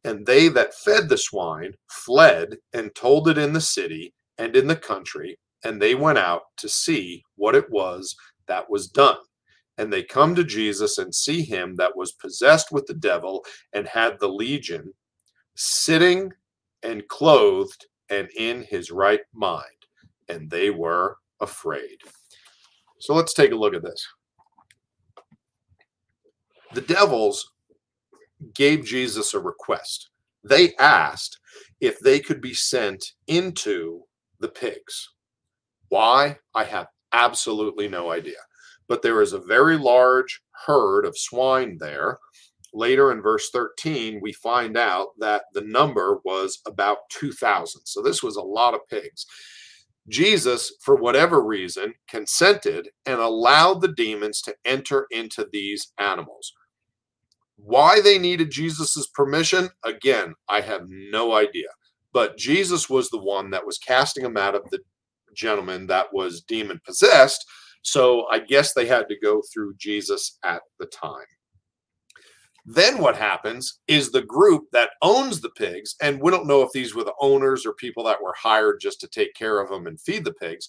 And 0.03 0.25
they 0.25 0.49
that 0.49 0.75
fed 0.75 1.09
the 1.09 1.17
swine 1.17 1.73
fled 1.89 2.57
and 2.71 2.93
told 2.93 3.27
it 3.27 3.39
in 3.39 3.53
the 3.53 3.61
city 3.61 4.13
and 4.37 4.55
in 4.55 4.67
the 4.67 4.75
country, 4.75 5.39
and 5.63 5.81
they 5.81 5.95
went 5.95 6.19
out 6.19 6.43
to 6.57 6.69
see 6.69 7.23
what 7.35 7.55
it 7.55 7.71
was 7.71 8.15
that 8.47 8.69
was 8.69 8.87
done 8.87 9.17
and 9.77 9.91
they 9.91 10.03
come 10.03 10.35
to 10.35 10.43
Jesus 10.43 10.97
and 10.97 11.13
see 11.13 11.41
him 11.41 11.75
that 11.75 11.95
was 11.95 12.13
possessed 12.13 12.71
with 12.71 12.85
the 12.85 12.93
devil 12.93 13.45
and 13.73 13.87
had 13.87 14.19
the 14.19 14.27
legion 14.27 14.93
sitting 15.55 16.31
and 16.83 17.07
clothed 17.07 17.85
and 18.09 18.29
in 18.37 18.63
his 18.63 18.91
right 18.91 19.21
mind, 19.33 19.63
and 20.29 20.49
they 20.49 20.69
were 20.69 21.17
afraid. 21.41 21.97
So 22.99 23.13
let's 23.13 23.33
take 23.33 23.51
a 23.51 23.55
look 23.55 23.73
at 23.73 23.83
this. 23.83 24.07
The 26.73 26.81
devils 26.81 27.51
gave 28.53 28.85
Jesus 28.85 29.33
a 29.33 29.39
request. 29.39 30.09
They 30.43 30.75
asked 30.75 31.39
if 31.81 31.99
they 31.99 32.19
could 32.19 32.41
be 32.41 32.53
sent 32.53 33.13
into 33.27 34.03
the 34.39 34.49
pigs. 34.49 35.09
Why? 35.89 36.37
I 36.53 36.63
have 36.65 36.87
absolutely 37.13 37.87
no 37.87 38.11
idea 38.11 38.37
but 38.87 39.01
there 39.01 39.21
is 39.21 39.33
a 39.33 39.39
very 39.39 39.77
large 39.77 40.41
herd 40.65 41.05
of 41.05 41.17
swine 41.17 41.77
there. 41.79 42.19
Later 42.73 43.11
in 43.11 43.21
verse 43.21 43.49
13, 43.51 44.19
we 44.21 44.33
find 44.33 44.77
out 44.77 45.09
that 45.19 45.43
the 45.53 45.61
number 45.61 46.19
was 46.25 46.59
about 46.67 47.09
2,000. 47.09 47.81
So 47.85 48.01
this 48.01 48.21
was 48.21 48.35
a 48.35 48.41
lot 48.41 48.73
of 48.73 48.87
pigs. 48.89 49.25
Jesus, 50.07 50.73
for 50.81 50.95
whatever 50.95 51.43
reason, 51.43 51.93
consented 52.07 52.89
and 53.05 53.19
allowed 53.19 53.81
the 53.81 53.93
demons 53.93 54.41
to 54.41 54.55
enter 54.65 55.07
into 55.09 55.47
these 55.51 55.93
animals. 55.97 56.53
Why 57.55 58.01
they 58.01 58.19
needed 58.19 58.51
Jesus's 58.51 59.07
permission, 59.07 59.69
again, 59.83 60.35
I 60.49 60.61
have 60.61 60.81
no 60.87 61.33
idea. 61.33 61.69
But 62.13 62.37
Jesus 62.37 62.89
was 62.89 63.09
the 63.09 63.21
one 63.21 63.49
that 63.51 63.65
was 63.65 63.77
casting 63.77 64.23
them 64.23 64.37
out 64.37 64.55
of 64.55 64.69
the 64.69 64.79
gentleman 65.33 65.87
that 65.87 66.13
was 66.13 66.41
demon 66.41 66.79
possessed 66.85 67.45
so 67.85 68.25
I 68.31 68.39
guess 68.39 68.73
they 68.73 68.87
had 68.87 69.07
to 69.09 69.19
go 69.19 69.43
through 69.53 69.75
Jesus 69.77 70.39
at 70.43 70.63
the 70.79 70.87
time. 70.87 71.27
Then 72.65 72.97
what 72.97 73.15
happens 73.15 73.79
is 73.87 74.09
the 74.09 74.23
group 74.23 74.63
that 74.71 74.89
owns 75.03 75.39
the 75.39 75.51
pigs, 75.51 75.95
and 76.01 76.19
we 76.19 76.31
don't 76.31 76.47
know 76.47 76.63
if 76.63 76.71
these 76.71 76.95
were 76.95 77.03
the 77.03 77.13
owners 77.21 77.63
or 77.63 77.73
people 77.73 78.03
that 78.05 78.21
were 78.21 78.33
hired 78.35 78.79
just 78.81 78.99
to 79.01 79.07
take 79.07 79.35
care 79.35 79.59
of 79.59 79.69
them 79.69 79.85
and 79.85 80.01
feed 80.01 80.25
the 80.25 80.33
pigs. 80.33 80.67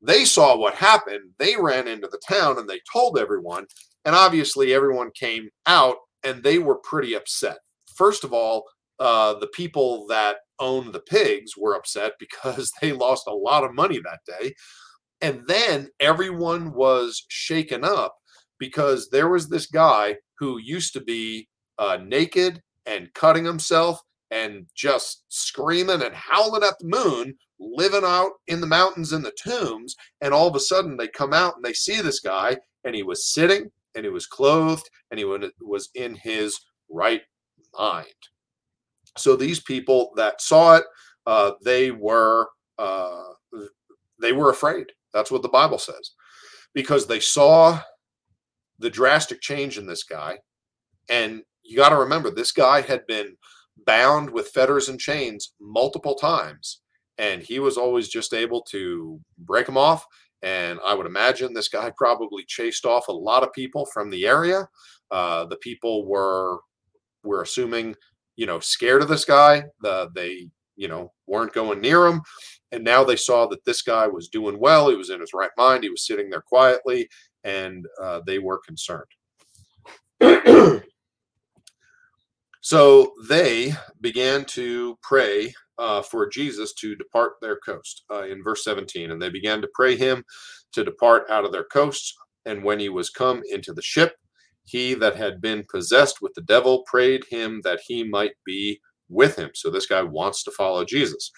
They 0.00 0.24
saw 0.24 0.56
what 0.56 0.76
happened. 0.76 1.32
They 1.40 1.56
ran 1.56 1.88
into 1.88 2.06
the 2.06 2.20
town 2.28 2.58
and 2.58 2.70
they 2.70 2.80
told 2.92 3.18
everyone. 3.18 3.66
And 4.04 4.14
obviously, 4.14 4.72
everyone 4.72 5.10
came 5.14 5.48
out 5.66 5.96
and 6.22 6.44
they 6.44 6.60
were 6.60 6.76
pretty 6.76 7.14
upset. 7.14 7.58
First 7.96 8.22
of 8.22 8.32
all, 8.32 8.64
uh, 9.00 9.34
the 9.34 9.48
people 9.48 10.06
that 10.06 10.36
owned 10.60 10.92
the 10.92 11.00
pigs 11.00 11.56
were 11.56 11.74
upset 11.74 12.12
because 12.20 12.70
they 12.80 12.92
lost 12.92 13.26
a 13.26 13.34
lot 13.34 13.64
of 13.64 13.74
money 13.74 13.98
that 13.98 14.20
day. 14.40 14.54
And 15.22 15.42
then 15.46 15.88
everyone 16.00 16.72
was 16.74 17.24
shaken 17.28 17.84
up 17.84 18.16
because 18.58 19.08
there 19.08 19.28
was 19.28 19.48
this 19.48 19.66
guy 19.66 20.16
who 20.38 20.58
used 20.58 20.92
to 20.94 21.00
be 21.00 21.48
uh, 21.78 21.98
naked 22.04 22.60
and 22.86 23.12
cutting 23.14 23.44
himself 23.44 24.00
and 24.32 24.66
just 24.74 25.24
screaming 25.28 26.02
and 26.02 26.14
howling 26.14 26.64
at 26.64 26.78
the 26.80 26.86
moon, 26.86 27.34
living 27.60 28.02
out 28.04 28.32
in 28.48 28.60
the 28.60 28.66
mountains 28.66 29.12
in 29.12 29.22
the 29.22 29.32
tombs. 29.42 29.94
And 30.20 30.34
all 30.34 30.48
of 30.48 30.56
a 30.56 30.60
sudden 30.60 30.96
they 30.96 31.08
come 31.08 31.32
out 31.32 31.54
and 31.56 31.64
they 31.64 31.72
see 31.72 32.00
this 32.00 32.20
guy, 32.20 32.56
and 32.84 32.94
he 32.94 33.02
was 33.02 33.32
sitting 33.32 33.70
and 33.94 34.04
he 34.04 34.10
was 34.10 34.26
clothed 34.26 34.88
and 35.10 35.18
he 35.18 35.24
was 35.24 35.90
in 35.94 36.16
his 36.16 36.58
right 36.90 37.22
mind. 37.78 38.06
So 39.18 39.36
these 39.36 39.60
people 39.60 40.12
that 40.16 40.40
saw 40.40 40.76
it, 40.76 40.84
uh, 41.26 41.52
they 41.62 41.90
were 41.90 42.48
uh, 42.78 43.22
they 44.18 44.32
were 44.32 44.50
afraid. 44.50 44.86
That's 45.12 45.30
what 45.30 45.42
the 45.42 45.48
Bible 45.48 45.78
says. 45.78 46.12
Because 46.74 47.06
they 47.06 47.20
saw 47.20 47.80
the 48.78 48.90
drastic 48.90 49.40
change 49.40 49.78
in 49.78 49.86
this 49.86 50.04
guy. 50.04 50.38
And 51.08 51.42
you 51.62 51.76
got 51.76 51.90
to 51.90 51.96
remember, 51.96 52.30
this 52.30 52.52
guy 52.52 52.80
had 52.80 53.06
been 53.06 53.36
bound 53.86 54.30
with 54.30 54.48
fetters 54.48 54.88
and 54.88 54.98
chains 54.98 55.52
multiple 55.60 56.14
times. 56.14 56.80
And 57.18 57.42
he 57.42 57.58
was 57.58 57.76
always 57.76 58.08
just 58.08 58.34
able 58.34 58.62
to 58.70 59.20
break 59.38 59.66
them 59.66 59.76
off. 59.76 60.04
And 60.42 60.80
I 60.84 60.94
would 60.94 61.06
imagine 61.06 61.54
this 61.54 61.68
guy 61.68 61.92
probably 61.96 62.44
chased 62.48 62.84
off 62.84 63.08
a 63.08 63.12
lot 63.12 63.44
of 63.44 63.52
people 63.52 63.86
from 63.86 64.10
the 64.10 64.26
area. 64.26 64.68
Uh, 65.10 65.44
the 65.44 65.56
people 65.56 66.06
were, 66.06 66.58
were 67.22 67.42
assuming, 67.42 67.94
you 68.34 68.46
know, 68.46 68.58
scared 68.58 69.02
of 69.02 69.08
this 69.08 69.24
guy. 69.24 69.64
The, 69.82 70.10
they, 70.14 70.48
you 70.74 70.88
know, 70.88 71.12
weren't 71.28 71.52
going 71.52 71.80
near 71.80 72.06
him. 72.06 72.22
And 72.72 72.82
now 72.82 73.04
they 73.04 73.16
saw 73.16 73.46
that 73.46 73.64
this 73.64 73.82
guy 73.82 74.06
was 74.06 74.28
doing 74.28 74.58
well. 74.58 74.88
He 74.88 74.96
was 74.96 75.10
in 75.10 75.20
his 75.20 75.34
right 75.34 75.50
mind. 75.56 75.84
He 75.84 75.90
was 75.90 76.06
sitting 76.06 76.30
there 76.30 76.42
quietly, 76.42 77.08
and 77.44 77.86
uh, 78.00 78.22
they 78.26 78.38
were 78.38 78.60
concerned. 78.66 79.04
so 82.60 83.12
they 83.28 83.74
began 84.00 84.44
to 84.46 84.98
pray 85.02 85.52
uh, 85.78 86.02
for 86.02 86.28
Jesus 86.28 86.72
to 86.74 86.94
depart 86.94 87.32
their 87.40 87.56
coast 87.56 88.04
uh, 88.10 88.24
in 88.24 88.42
verse 88.42 88.64
17. 88.64 89.10
And 89.10 89.20
they 89.20 89.30
began 89.30 89.60
to 89.60 89.68
pray 89.74 89.96
him 89.96 90.24
to 90.72 90.84
depart 90.84 91.28
out 91.30 91.44
of 91.44 91.52
their 91.52 91.64
coasts. 91.64 92.14
And 92.46 92.64
when 92.64 92.78
he 92.78 92.88
was 92.88 93.10
come 93.10 93.42
into 93.50 93.72
the 93.72 93.82
ship, 93.82 94.14
he 94.64 94.94
that 94.94 95.16
had 95.16 95.40
been 95.40 95.64
possessed 95.70 96.22
with 96.22 96.32
the 96.34 96.42
devil 96.42 96.84
prayed 96.86 97.24
him 97.28 97.60
that 97.64 97.80
he 97.86 98.04
might 98.04 98.34
be 98.46 98.80
with 99.08 99.36
him. 99.36 99.50
So 99.54 99.70
this 99.70 99.86
guy 99.86 100.02
wants 100.02 100.44
to 100.44 100.50
follow 100.52 100.84
Jesus. 100.84 101.30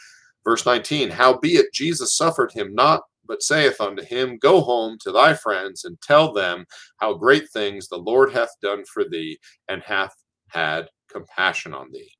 Verse 0.45 0.67
19 0.67 1.11
Howbeit 1.11 1.73
Jesus 1.73 2.17
suffered 2.17 2.53
him 2.53 2.75
not, 2.75 3.03
but 3.27 3.43
saith 3.43 3.81
unto 3.81 4.03
him, 4.03 4.39
Go 4.39 4.61
home 4.61 4.99
to 5.01 5.13
thy 5.13 5.35
friends 5.35 5.85
and 5.85 6.01
tell 6.01 6.33
them 6.33 6.67
how 6.99 7.15
great 7.15 7.51
things 7.51 7.89
the 7.89 7.99
Lord 7.99 8.33
hath 8.33 8.51
done 8.63 8.85
for 8.93 9.05
thee 9.09 9.39
and 9.69 9.83
hath 9.83 10.15
had 10.49 10.89
compassion 11.11 11.75
on 11.75 11.91
thee. 11.93 12.11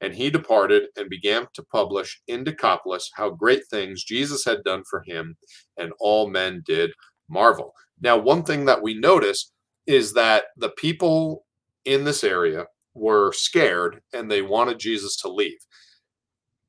And 0.00 0.14
he 0.14 0.30
departed 0.30 0.88
and 0.96 1.10
began 1.10 1.46
to 1.54 1.64
publish 1.64 2.20
in 2.28 2.44
Decapolis 2.44 3.10
how 3.14 3.30
great 3.30 3.62
things 3.68 4.04
Jesus 4.04 4.44
had 4.44 4.62
done 4.64 4.84
for 4.88 5.02
him, 5.06 5.36
and 5.76 5.92
all 5.98 6.28
men 6.28 6.62
did 6.66 6.92
marvel. 7.28 7.72
Now, 8.00 8.16
one 8.16 8.44
thing 8.44 8.64
that 8.66 8.82
we 8.82 8.94
notice 8.94 9.52
is 9.86 10.12
that 10.14 10.44
the 10.56 10.70
people 10.70 11.44
in 11.84 12.04
this 12.04 12.24
area 12.24 12.66
were 12.94 13.32
scared 13.32 14.00
and 14.12 14.30
they 14.30 14.42
wanted 14.42 14.78
Jesus 14.78 15.16
to 15.18 15.28
leave. 15.28 15.58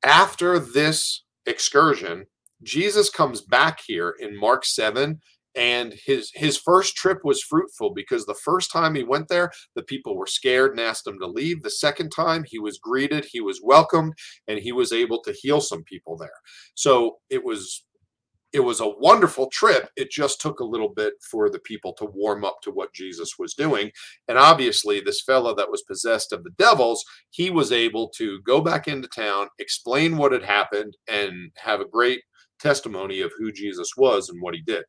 After 0.04 0.58
this 0.58 1.24
excursion, 1.46 2.26
Jesus 2.62 3.10
comes 3.10 3.40
back 3.40 3.80
here 3.86 4.14
in 4.18 4.38
Mark 4.38 4.64
7 4.64 5.20
and 5.54 5.94
his 6.06 6.30
his 6.34 6.56
first 6.56 6.94
trip 6.94 7.18
was 7.24 7.42
fruitful 7.42 7.92
because 7.92 8.24
the 8.26 8.34
first 8.34 8.70
time 8.70 8.94
he 8.94 9.02
went 9.02 9.28
there 9.28 9.50
the 9.74 9.82
people 9.82 10.16
were 10.16 10.26
scared 10.26 10.72
and 10.72 10.80
asked 10.80 11.06
him 11.06 11.18
to 11.18 11.26
leave. 11.26 11.62
The 11.62 11.70
second 11.70 12.10
time 12.10 12.44
he 12.46 12.58
was 12.58 12.78
greeted 12.78 13.26
he 13.30 13.40
was 13.40 13.60
welcomed 13.62 14.14
and 14.46 14.58
he 14.58 14.72
was 14.72 14.92
able 14.92 15.20
to 15.22 15.32
heal 15.32 15.60
some 15.60 15.82
people 15.84 16.16
there. 16.16 16.30
So 16.74 17.16
it 17.30 17.44
was 17.44 17.84
it 18.52 18.60
was 18.60 18.80
a 18.80 18.88
wonderful 18.88 19.48
trip 19.50 19.88
it 19.96 20.10
just 20.10 20.40
took 20.40 20.60
a 20.60 20.64
little 20.64 20.88
bit 20.88 21.14
for 21.30 21.50
the 21.50 21.58
people 21.60 21.92
to 21.92 22.06
warm 22.06 22.44
up 22.44 22.56
to 22.62 22.70
what 22.70 22.92
jesus 22.92 23.38
was 23.38 23.54
doing 23.54 23.90
and 24.28 24.38
obviously 24.38 25.00
this 25.00 25.22
fellow 25.22 25.54
that 25.54 25.70
was 25.70 25.82
possessed 25.82 26.32
of 26.32 26.44
the 26.44 26.50
devils 26.58 27.04
he 27.30 27.50
was 27.50 27.72
able 27.72 28.08
to 28.08 28.40
go 28.42 28.60
back 28.60 28.88
into 28.88 29.08
town 29.08 29.48
explain 29.58 30.16
what 30.16 30.32
had 30.32 30.44
happened 30.44 30.96
and 31.08 31.50
have 31.56 31.80
a 31.80 31.88
great 31.88 32.22
testimony 32.58 33.20
of 33.20 33.32
who 33.38 33.52
jesus 33.52 33.90
was 33.96 34.28
and 34.28 34.40
what 34.40 34.54
he 34.54 34.62
did 34.62 34.84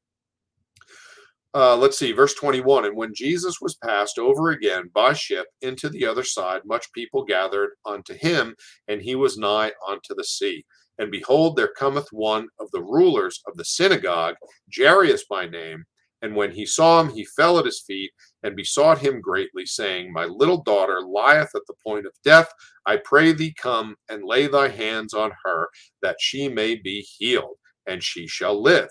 uh, 1.56 1.76
let's 1.76 1.98
see, 1.98 2.12
verse 2.12 2.36
21. 2.36 2.86
And 2.86 2.96
when 2.96 3.12
Jesus 3.14 3.58
was 3.60 3.76
passed 3.76 4.20
over 4.20 4.52
again 4.52 4.90
by 4.94 5.14
ship 5.14 5.48
into 5.62 5.90
the 5.90 6.06
other 6.06 6.24
side, 6.24 6.62
much 6.64 6.92
people 6.94 7.24
gathered 7.26 7.72
unto 7.86 8.14
him, 8.14 8.56
and 8.88 9.02
he 9.02 9.16
was 9.16 9.38
nigh 9.38 9.72
unto 9.88 10.14
the 10.16 10.24
sea. 10.24 10.64
And 11.00 11.12
behold, 11.12 11.56
there 11.56 11.72
cometh 11.76 12.08
one 12.12 12.48
of 12.60 12.70
the 12.72 12.84
rulers 12.84 13.42
of 13.48 13.58
the 13.58 13.66
synagogue, 13.66 14.36
Jairus 14.76 15.26
by 15.30 15.48
name. 15.48 15.86
And 16.22 16.36
when 16.36 16.52
he 16.52 16.66
saw 16.66 17.00
him, 17.00 17.10
he 17.10 17.26
fell 17.26 17.58
at 17.58 17.66
his 17.66 17.82
feet 17.82 18.12
and 18.44 18.56
besought 18.56 19.00
him 19.00 19.22
greatly, 19.22 19.66
saying, 19.66 20.12
My 20.12 20.26
little 20.26 20.62
daughter 20.62 21.00
lieth 21.02 21.56
at 21.56 21.62
the 21.68 21.76
point 21.86 22.06
of 22.06 22.12
death. 22.24 22.52
I 22.86 22.98
pray 22.98 23.32
thee, 23.32 23.56
come 23.60 23.96
and 24.10 24.24
lay 24.24 24.48
thy 24.48 24.68
hands 24.68 25.14
on 25.14 25.32
her, 25.46 25.70
that 26.02 26.18
she 26.20 26.50
may 26.50 26.76
be 26.76 27.08
healed, 27.18 27.56
and 27.88 28.04
she 28.04 28.28
shall 28.28 28.62
live 28.62 28.90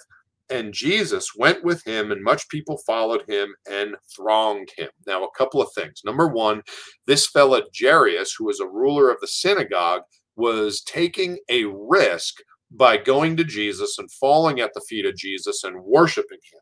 and 0.50 0.72
Jesus 0.72 1.34
went 1.36 1.62
with 1.62 1.84
him, 1.84 2.10
and 2.10 2.22
much 2.22 2.48
people 2.48 2.78
followed 2.86 3.22
him 3.28 3.54
and 3.70 3.96
thronged 4.16 4.70
him. 4.76 4.88
Now, 5.06 5.24
a 5.24 5.36
couple 5.36 5.60
of 5.60 5.68
things. 5.74 6.00
Number 6.04 6.28
one, 6.28 6.62
this 7.06 7.26
fellow 7.26 7.62
Jairus, 7.78 8.34
who 8.36 8.46
was 8.46 8.60
a 8.60 8.66
ruler 8.66 9.10
of 9.10 9.20
the 9.20 9.28
synagogue, 9.28 10.02
was 10.38 10.80
taking 10.82 11.36
a 11.50 11.64
risk 11.64 12.36
by 12.70 12.96
going 12.96 13.36
to 13.36 13.44
Jesus 13.44 13.98
and 13.98 14.10
falling 14.12 14.60
at 14.60 14.72
the 14.72 14.84
feet 14.88 15.04
of 15.04 15.16
Jesus 15.16 15.64
and 15.64 15.82
worshiping 15.82 16.38
him. 16.52 16.60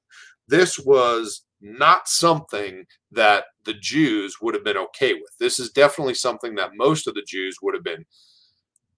This 0.48 0.78
was 0.78 1.44
not 1.60 2.08
something 2.08 2.84
that 3.12 3.44
the 3.64 3.74
Jews 3.74 4.36
would 4.40 4.54
have 4.54 4.64
been 4.64 4.76
okay 4.76 5.14
with. 5.14 5.30
This 5.38 5.58
is 5.58 5.70
definitely 5.70 6.14
something 6.14 6.54
that 6.54 6.70
most 6.76 7.06
of 7.06 7.14
the 7.14 7.24
Jews 7.26 7.58
would 7.62 7.74
have 7.74 7.84
been 7.84 8.04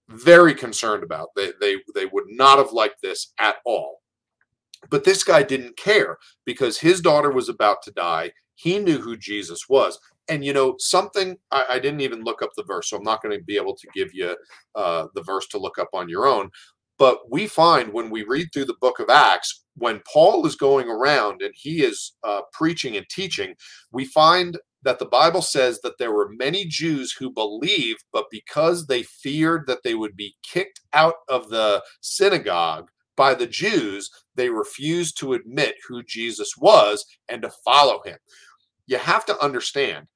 very 0.07 0.53
concerned 0.53 1.03
about. 1.03 1.29
They, 1.35 1.51
they, 1.59 1.77
they 1.95 2.05
would 2.05 2.25
not 2.27 2.57
have 2.57 2.71
liked 2.71 3.01
this 3.01 3.33
at 3.39 3.55
all. 3.65 3.99
But 4.89 5.03
this 5.03 5.23
guy 5.23 5.43
didn't 5.43 5.77
care 5.77 6.17
because 6.45 6.79
his 6.79 7.01
daughter 7.01 7.31
was 7.31 7.49
about 7.49 7.81
to 7.83 7.91
die. 7.91 8.31
He 8.55 8.79
knew 8.79 8.99
who 8.99 9.17
Jesus 9.17 9.67
was. 9.69 9.99
And 10.29 10.45
you 10.45 10.53
know, 10.53 10.75
something 10.79 11.37
I, 11.51 11.65
I 11.69 11.79
didn't 11.79 12.01
even 12.01 12.23
look 12.23 12.41
up 12.41 12.51
the 12.55 12.63
verse, 12.63 12.89
so 12.89 12.97
I'm 12.97 13.03
not 13.03 13.21
going 13.21 13.37
to 13.37 13.43
be 13.43 13.57
able 13.57 13.75
to 13.75 13.87
give 13.93 14.13
you 14.13 14.35
uh, 14.75 15.07
the 15.15 15.23
verse 15.23 15.47
to 15.47 15.57
look 15.57 15.79
up 15.79 15.89
on 15.93 16.09
your 16.09 16.27
own. 16.27 16.49
But 16.97 17.31
we 17.31 17.47
find 17.47 17.93
when 17.93 18.09
we 18.09 18.23
read 18.23 18.49
through 18.53 18.65
the 18.65 18.75
book 18.81 18.99
of 18.99 19.09
Acts, 19.09 19.63
when 19.75 20.01
Paul 20.11 20.45
is 20.45 20.55
going 20.55 20.89
around 20.89 21.41
and 21.41 21.53
he 21.55 21.81
is 21.81 22.13
uh, 22.23 22.41
preaching 22.51 22.97
and 22.97 23.07
teaching, 23.09 23.55
we 23.91 24.03
find 24.05 24.57
that 24.83 24.99
the 24.99 25.05
Bible 25.05 25.41
says 25.41 25.79
that 25.81 25.97
there 25.97 26.11
were 26.11 26.29
many 26.37 26.65
Jews 26.65 27.13
who 27.13 27.31
believed, 27.31 28.03
but 28.11 28.25
because 28.31 28.87
they 28.87 29.03
feared 29.03 29.65
that 29.67 29.83
they 29.83 29.95
would 29.95 30.15
be 30.15 30.35
kicked 30.43 30.81
out 30.93 31.15
of 31.29 31.49
the 31.49 31.83
synagogue, 32.01 32.89
by 33.19 33.33
the 33.33 33.47
Jews, 33.47 34.09
they 34.35 34.49
refused 34.49 35.19
to 35.19 35.33
admit 35.33 35.75
who 35.85 36.01
Jesus 36.03 36.55
was 36.57 37.05
and 37.27 37.41
to 37.41 37.51
follow 37.65 38.01
him. 38.05 38.17
You 38.87 38.97
have 38.97 39.25
to 39.25 39.37
understand 39.43 40.07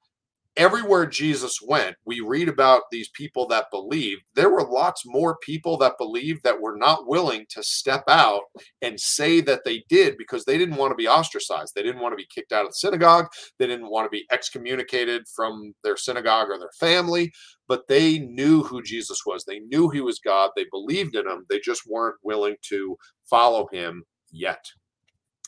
everywhere 0.56 1.06
Jesus 1.06 1.58
went, 1.62 1.96
we 2.04 2.20
read 2.20 2.48
about 2.48 2.82
these 2.90 3.08
people 3.10 3.46
that 3.48 3.70
believed. 3.70 4.22
There 4.34 4.50
were 4.50 4.68
lots 4.68 5.02
more 5.04 5.36
people 5.42 5.76
that 5.78 5.98
believed 5.98 6.42
that 6.44 6.60
were 6.60 6.76
not 6.76 7.08
willing 7.08 7.46
to 7.50 7.62
step 7.62 8.04
out 8.08 8.42
and 8.82 8.98
say 8.98 9.40
that 9.42 9.62
they 9.64 9.84
did 9.88 10.16
because 10.16 10.44
they 10.44 10.58
didn't 10.58 10.76
want 10.76 10.92
to 10.92 10.96
be 10.96 11.08
ostracized. 11.08 11.74
They 11.74 11.82
didn't 11.82 12.00
want 12.00 12.12
to 12.12 12.16
be 12.16 12.28
kicked 12.32 12.52
out 12.52 12.64
of 12.64 12.70
the 12.70 12.74
synagogue. 12.74 13.26
They 13.58 13.66
didn't 13.66 13.90
want 13.90 14.06
to 14.06 14.10
be 14.10 14.26
excommunicated 14.30 15.24
from 15.34 15.74
their 15.82 15.96
synagogue 15.96 16.48
or 16.50 16.58
their 16.58 16.72
family, 16.78 17.32
but 17.68 17.88
they 17.88 18.18
knew 18.18 18.62
who 18.62 18.82
Jesus 18.82 19.20
was. 19.26 19.44
They 19.44 19.60
knew 19.60 19.88
he 19.88 20.00
was 20.00 20.20
God. 20.24 20.50
They 20.54 20.66
believed 20.70 21.16
in 21.16 21.26
him. 21.26 21.46
They 21.48 21.60
just 21.60 21.82
weren't 21.88 22.16
willing 22.22 22.56
to 22.68 22.96
follow 23.28 23.68
him 23.72 24.04
yet. 24.30 24.64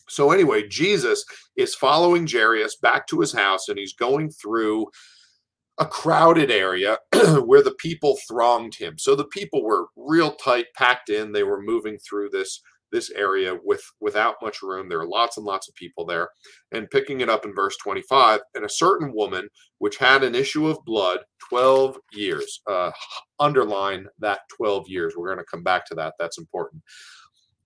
So 0.08 0.30
anyway, 0.30 0.68
Jesus 0.68 1.24
is 1.56 1.74
following 1.74 2.26
Jairus 2.26 2.76
back 2.76 3.06
to 3.08 3.20
his 3.20 3.32
house 3.32 3.68
and 3.68 3.78
he's 3.78 3.94
going 3.94 4.30
through 4.30 4.86
a 5.78 5.86
crowded 5.86 6.50
area 6.50 6.98
where 7.44 7.62
the 7.62 7.74
people 7.78 8.18
thronged 8.28 8.74
him. 8.76 8.98
So 8.98 9.14
the 9.14 9.26
people 9.26 9.64
were 9.64 9.86
real 9.96 10.32
tight, 10.32 10.66
packed 10.76 11.10
in. 11.10 11.32
They 11.32 11.44
were 11.44 11.62
moving 11.62 11.98
through 11.98 12.30
this 12.30 12.60
this 12.92 13.10
area 13.10 13.58
with 13.64 13.82
without 14.00 14.36
much 14.40 14.62
room. 14.62 14.88
There 14.88 15.00
are 15.00 15.08
lots 15.08 15.36
and 15.36 15.44
lots 15.44 15.68
of 15.68 15.74
people 15.74 16.06
there. 16.06 16.28
And 16.72 16.90
picking 16.90 17.20
it 17.20 17.28
up 17.28 17.44
in 17.44 17.54
verse 17.54 17.76
25, 17.82 18.40
and 18.54 18.64
a 18.64 18.70
certain 18.70 19.12
woman 19.12 19.48
which 19.78 19.98
had 19.98 20.22
an 20.22 20.34
issue 20.34 20.68
of 20.68 20.78
blood 20.86 21.20
12 21.50 21.98
years. 22.14 22.60
Uh, 22.70 22.92
underline 23.40 24.06
that 24.20 24.40
12 24.56 24.88
years. 24.88 25.14
We're 25.16 25.26
going 25.26 25.44
to 25.44 25.50
come 25.50 25.64
back 25.64 25.84
to 25.86 25.94
that. 25.96 26.14
That's 26.18 26.38
important. 26.38 26.82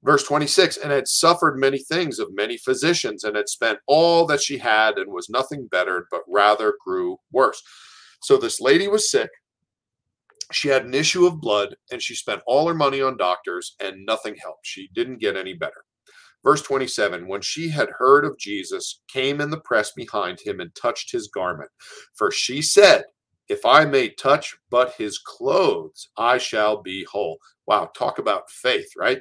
Verse 0.03 0.25
26 0.25 0.79
and 0.79 0.91
had 0.91 1.09
suffered 1.09 1.59
many 1.59 1.79
things 1.79 2.19
of 2.19 2.35
many 2.35 2.57
physicians, 2.57 3.25
and 3.25 3.37
had 3.37 3.49
spent 3.49 3.79
all 3.87 4.27
that 4.27 4.41
she 4.43 4.59
had, 4.59 4.97
and 4.97 5.13
was 5.13 5.29
nothing 5.29 5.69
bettered, 5.71 6.05
but 6.11 6.23
rather 6.29 6.75
grew 6.85 7.19
worse. 7.33 7.63
So 8.23 8.37
this 8.37 8.61
lady 8.61 8.89
was 8.89 9.11
sick. 9.11 9.31
She 10.53 10.69
had 10.69 10.85
an 10.85 10.95
issue 10.95 11.27
of 11.27 11.41
blood, 11.41 11.77
and 11.93 12.03
she 12.03 12.15
spent 12.15 12.43
all 12.47 12.67
her 12.67 12.75
money 12.75 13.01
on 13.01 13.17
doctors, 13.17 13.77
and 13.81 14.05
nothing 14.07 14.37
helped. 14.43 14.67
She 14.67 14.89
didn't 14.95 15.21
get 15.21 15.37
any 15.37 15.55
better. 15.55 15.85
Verse 16.43 16.63
27 16.63 17.29
When 17.29 17.43
she 17.43 17.69
had 17.69 17.91
heard 17.99 18.25
of 18.25 18.39
Jesus, 18.39 19.01
came 19.09 19.41
in 19.41 19.51
the 19.51 19.61
press 19.61 19.93
behind 19.93 20.41
him 20.41 20.61
and 20.61 20.75
touched 20.75 21.13
his 21.13 21.29
garment. 21.29 21.71
For 22.15 22.31
she 22.31 22.63
said, 22.63 23.05
If 23.49 23.65
I 23.67 23.85
may 23.85 24.11
touch 24.11 24.57
but 24.71 24.95
his 24.95 25.19
clothes, 25.19 26.09
I 26.17 26.39
shall 26.39 26.83
be 26.83 27.05
whole. 27.05 27.39
Wow, 27.67 27.91
talk 27.97 28.19
about 28.19 28.51
faith, 28.51 28.89
right? 28.97 29.21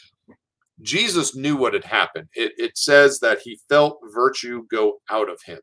Jesus 0.81 1.35
knew 1.35 1.55
what 1.55 1.73
had 1.73 1.83
happened. 1.83 2.27
It, 2.33 2.53
it 2.57 2.77
says 2.77 3.19
that 3.19 3.39
he 3.43 3.59
felt 3.69 3.99
virtue 4.13 4.63
go 4.69 4.99
out 5.09 5.29
of 5.29 5.39
him, 5.45 5.59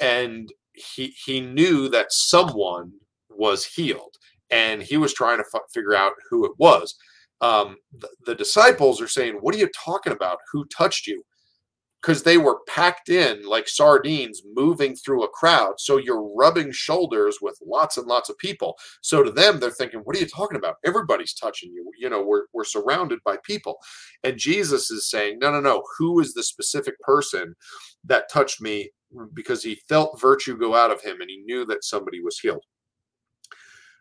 and 0.00 0.52
he 0.72 1.14
he 1.24 1.40
knew 1.40 1.88
that 1.88 2.12
someone 2.12 2.92
was 3.30 3.64
healed, 3.66 4.16
and 4.50 4.82
he 4.82 4.96
was 4.96 5.12
trying 5.14 5.38
to 5.38 5.44
f- 5.54 5.62
figure 5.72 5.94
out 5.94 6.12
who 6.30 6.44
it 6.44 6.52
was. 6.58 6.94
Um, 7.40 7.76
the, 7.98 8.08
the 8.26 8.34
disciples 8.34 9.00
are 9.00 9.08
saying, 9.08 9.34
"What 9.40 9.54
are 9.54 9.58
you 9.58 9.68
talking 9.84 10.12
about? 10.12 10.38
Who 10.52 10.64
touched 10.66 11.06
you?" 11.06 11.24
Because 12.04 12.22
they 12.22 12.36
were 12.36 12.60
packed 12.66 13.08
in 13.08 13.46
like 13.46 13.66
sardines 13.66 14.42
moving 14.52 14.94
through 14.94 15.24
a 15.24 15.28
crowd. 15.28 15.74
So 15.78 15.96
you're 15.96 16.34
rubbing 16.36 16.70
shoulders 16.70 17.38
with 17.40 17.58
lots 17.64 17.96
and 17.96 18.06
lots 18.06 18.28
of 18.28 18.36
people. 18.36 18.76
So 19.00 19.22
to 19.22 19.30
them, 19.30 19.58
they're 19.58 19.70
thinking, 19.70 20.00
what 20.00 20.14
are 20.14 20.18
you 20.18 20.26
talking 20.26 20.58
about? 20.58 20.76
Everybody's 20.84 21.32
touching 21.32 21.72
you. 21.72 21.90
You 21.98 22.10
know, 22.10 22.22
we're, 22.22 22.42
we're 22.52 22.64
surrounded 22.64 23.20
by 23.24 23.38
people. 23.42 23.78
And 24.22 24.36
Jesus 24.36 24.90
is 24.90 25.08
saying, 25.08 25.38
no, 25.38 25.50
no, 25.50 25.60
no. 25.60 25.82
Who 25.96 26.20
is 26.20 26.34
the 26.34 26.42
specific 26.42 27.00
person 27.00 27.54
that 28.04 28.30
touched 28.30 28.60
me? 28.60 28.90
Because 29.32 29.62
he 29.62 29.80
felt 29.88 30.20
virtue 30.20 30.58
go 30.58 30.74
out 30.74 30.90
of 30.90 31.00
him 31.00 31.22
and 31.22 31.30
he 31.30 31.38
knew 31.38 31.64
that 31.66 31.84
somebody 31.84 32.20
was 32.20 32.38
healed. 32.38 32.64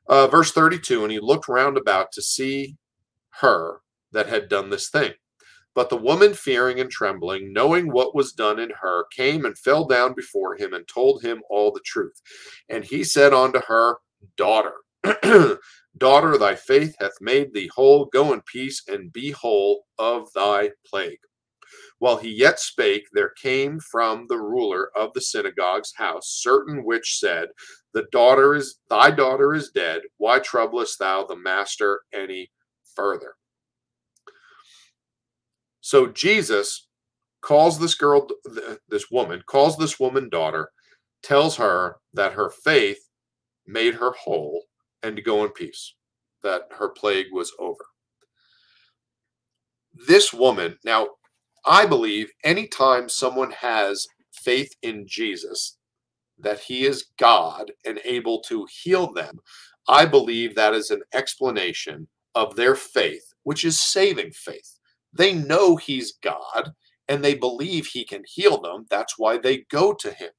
Uh, 0.10 0.28
verse 0.28 0.52
32 0.52 1.04
And 1.04 1.12
he 1.12 1.20
looked 1.20 1.48
round 1.48 1.78
about 1.78 2.12
to 2.12 2.22
see 2.22 2.76
her 3.40 3.80
that 4.12 4.28
had 4.28 4.50
done 4.50 4.72
this 4.72 4.90
thing. 4.90 5.14
But 5.76 5.90
the 5.90 5.98
woman, 5.98 6.34
fearing 6.34 6.80
and 6.80 6.90
trembling, 6.90 7.52
knowing 7.52 7.92
what 7.92 8.16
was 8.16 8.32
done 8.32 8.60
in 8.60 8.72
her, 8.82 9.06
came 9.16 9.46
and 9.46 9.58
fell 9.58 9.86
down 9.86 10.14
before 10.14 10.56
him 10.56 10.74
and 10.74 10.88
told 10.88 11.24
him 11.24 11.42
all 11.50 11.72
the 11.72 11.82
truth. 11.84 12.22
And 12.70 12.84
he 12.84 13.04
said 13.04 13.34
unto 13.34 13.60
her, 13.68 13.98
Daughter, 14.38 14.76
daughter, 15.98 16.38
thy 16.38 16.56
faith 16.56 16.96
hath 17.00 17.20
made 17.20 17.54
thee 17.54 17.70
whole. 17.74 18.06
Go 18.06 18.34
in 18.34 18.42
peace 18.42 18.84
and 18.88 19.12
be 19.12 19.32
whole 19.32 19.86
of 19.98 20.32
thy 20.34 20.72
plague. 20.86 21.20
While 22.00 22.18
he 22.18 22.30
yet 22.30 22.60
spake, 22.60 23.08
there 23.14 23.30
came 23.30 23.80
from 23.80 24.28
the 24.28 24.38
ruler 24.38 24.92
of 24.96 25.14
the 25.14 25.22
synagogue's 25.22 25.94
house 25.96 26.28
certain 26.42 26.84
which 26.84 27.18
said, 27.18 27.50
The 27.94 28.06
daughter 28.12 28.56
is 28.56 28.80
thy 28.90 29.12
daughter 29.12 29.54
is 29.54 29.72
dead. 29.72 30.02
Why 30.18 30.40
troublest 30.40 31.00
thou 31.00 31.26
the 31.26 31.36
master 31.36 32.02
any 32.14 32.52
further? 32.96 33.36
So 35.84 36.08
Jesus 36.08 36.88
calls 37.42 37.78
this 37.78 37.94
girl, 37.94 38.26
this 38.88 39.12
woman, 39.12 39.44
calls 39.46 39.76
this 39.78 40.00
woman 40.00 40.30
daughter, 40.30 40.70
tells 41.22 41.58
her 41.58 41.98
that 42.14 42.32
her 42.32 42.50
faith 42.50 43.10
made 43.68 43.96
her 43.96 44.12
whole 44.12 44.64
and 45.04 45.18
to 45.18 45.22
go 45.22 45.44
in 45.44 45.52
peace, 45.52 45.94
that 46.42 46.70
her 46.80 46.88
plague 46.88 47.26
was 47.34 47.52
over. 47.60 47.84
This 50.08 50.34
woman, 50.34 50.78
now, 50.86 51.10
I 51.66 51.86
believe 51.86 52.32
anytime 52.46 53.10
someone 53.10 53.52
has 53.52 54.08
faith 54.34 54.74
in 54.84 55.06
Jesus, 55.06 55.78
that 56.40 56.62
he 56.62 56.86
is 56.86 57.12
God 57.20 57.74
and 57.86 58.00
able 58.06 58.40
to 58.44 58.66
heal 58.72 59.12
them, 59.12 59.40
I 59.90 60.06
believe 60.06 60.56
that 60.56 60.74
is 60.74 60.92
an 60.92 61.02
explanation 61.14 62.08
of 62.36 62.56
their 62.56 62.76
faith, 62.76 63.34
which 63.44 63.66
is 63.66 63.82
saving 63.82 64.32
faith. 64.32 64.80
They 65.14 65.34
know 65.34 65.76
he's 65.76 66.14
God 66.22 66.74
and 67.08 67.24
they 67.24 67.36
believe 67.36 67.86
he 67.86 68.06
can 68.06 68.24
heal 68.26 68.62
them. 68.62 68.86
That's 68.90 69.18
why 69.18 69.38
they 69.38 69.66
go 69.70 69.94
to 69.94 70.12
him. 70.12 70.30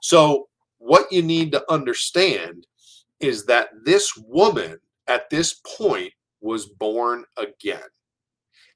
So, 0.00 0.48
what 0.78 1.10
you 1.10 1.22
need 1.22 1.52
to 1.52 1.64
understand 1.72 2.66
is 3.20 3.46
that 3.46 3.68
this 3.84 4.12
woman 4.16 4.78
at 5.06 5.30
this 5.30 5.60
point 5.78 6.12
was 6.40 6.66
born 6.66 7.24
again. 7.38 7.80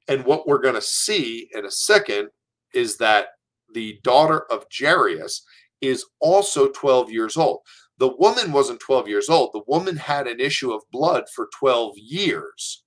And 0.07 0.25
what 0.25 0.47
we're 0.47 0.61
going 0.61 0.75
to 0.75 0.81
see 0.81 1.49
in 1.53 1.65
a 1.65 1.71
second 1.71 2.29
is 2.73 2.97
that 2.97 3.27
the 3.73 3.99
daughter 4.03 4.51
of 4.51 4.65
Jairus 4.75 5.43
is 5.81 6.05
also 6.19 6.69
12 6.69 7.11
years 7.11 7.37
old. 7.37 7.59
The 7.99 8.15
woman 8.17 8.51
wasn't 8.51 8.79
12 8.79 9.07
years 9.07 9.29
old. 9.29 9.51
The 9.53 9.63
woman 9.67 9.97
had 9.97 10.25
an 10.27 10.39
issue 10.39 10.71
of 10.71 10.81
blood 10.91 11.25
for 11.35 11.49
12 11.59 11.93
years. 11.97 12.83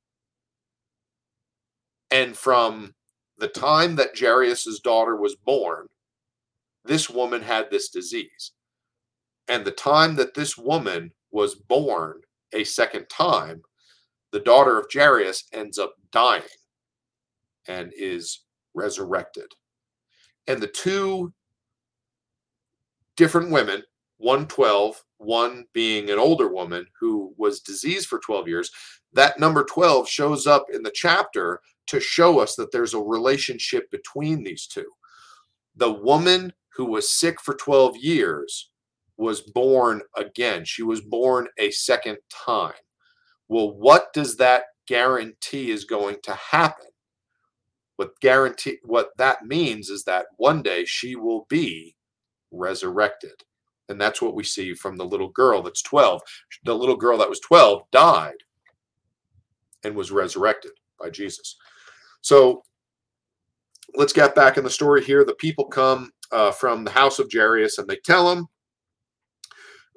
And 2.12 2.36
from 2.36 2.94
the 3.38 3.48
time 3.48 3.96
that 3.96 4.18
Jairus' 4.18 4.80
daughter 4.80 5.16
was 5.16 5.34
born, 5.34 5.88
this 6.84 7.08
woman 7.08 7.40
had 7.40 7.70
this 7.70 7.88
disease. 7.88 8.52
And 9.48 9.64
the 9.64 9.72
time 9.72 10.14
that 10.16 10.34
this 10.34 10.58
woman 10.58 11.12
was 11.30 11.54
born 11.54 12.20
a 12.52 12.64
second 12.64 13.06
time, 13.08 13.62
the 14.30 14.40
daughter 14.40 14.78
of 14.78 14.86
Jairus 14.92 15.44
ends 15.54 15.78
up 15.78 15.94
dying 16.10 16.42
and 17.66 17.92
is 17.96 18.40
resurrected. 18.74 19.46
And 20.46 20.60
the 20.60 20.66
two 20.66 21.32
different 23.16 23.50
women, 23.50 23.82
one 24.18 24.46
12, 24.46 25.02
one 25.16 25.64
being 25.72 26.10
an 26.10 26.18
older 26.18 26.48
woman 26.48 26.86
who 27.00 27.32
was 27.38 27.60
diseased 27.60 28.08
for 28.08 28.18
12 28.18 28.48
years, 28.48 28.70
that 29.14 29.40
number 29.40 29.64
12 29.64 30.08
shows 30.08 30.46
up 30.46 30.66
in 30.72 30.82
the 30.82 30.92
chapter 30.94 31.60
to 31.88 32.00
show 32.00 32.38
us 32.38 32.54
that 32.56 32.72
there's 32.72 32.94
a 32.94 33.00
relationship 33.00 33.90
between 33.90 34.42
these 34.42 34.66
two. 34.66 34.86
The 35.76 35.92
woman 35.92 36.52
who 36.74 36.86
was 36.86 37.12
sick 37.12 37.40
for 37.40 37.54
12 37.54 37.96
years 37.98 38.70
was 39.16 39.40
born 39.40 40.02
again. 40.16 40.64
She 40.64 40.82
was 40.82 41.00
born 41.00 41.48
a 41.58 41.70
second 41.70 42.18
time. 42.30 42.72
Well, 43.48 43.72
what 43.76 44.12
does 44.12 44.36
that 44.36 44.64
guarantee 44.86 45.70
is 45.70 45.84
going 45.84 46.16
to 46.24 46.34
happen? 46.34 46.86
What 47.96 48.18
guarantee 48.20 48.78
what 48.84 49.10
that 49.18 49.44
means 49.44 49.90
is 49.90 50.04
that 50.04 50.26
one 50.36 50.62
day 50.62 50.84
she 50.84 51.14
will 51.14 51.46
be 51.48 51.94
resurrected. 52.50 53.44
And 53.88 54.00
that's 54.00 54.22
what 54.22 54.34
we 54.34 54.44
see 54.44 54.74
from 54.74 54.96
the 54.96 55.04
little 55.04 55.28
girl 55.28 55.62
that's 55.62 55.82
12. 55.82 56.22
The 56.64 56.74
little 56.74 56.96
girl 56.96 57.18
that 57.18 57.28
was 57.28 57.40
12 57.40 57.82
died 57.92 58.36
and 59.84 59.94
was 59.94 60.10
resurrected 60.10 60.72
by 60.98 61.10
Jesus. 61.10 61.56
So 62.22 62.62
let's 63.94 64.12
get 64.12 64.34
back 64.34 64.56
in 64.56 64.64
the 64.64 64.70
story 64.70 65.04
here. 65.04 65.24
The 65.24 65.34
people 65.34 65.66
come 65.66 66.10
uh, 66.30 66.52
from 66.52 66.84
the 66.84 66.90
house 66.90 67.18
of 67.18 67.30
Jairus 67.30 67.78
and 67.78 67.86
they 67.86 67.98
tell 68.04 68.30
him, 68.32 68.46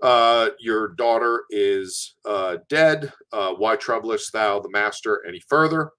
uh, 0.02 0.50
Your 0.60 0.90
daughter 0.90 1.44
is 1.50 2.16
uh, 2.26 2.58
dead. 2.70 3.14
Uh, 3.32 3.54
why 3.54 3.76
troublest 3.76 4.34
thou 4.34 4.60
the 4.60 4.70
master 4.70 5.24
any 5.28 5.40
further? 5.48 5.92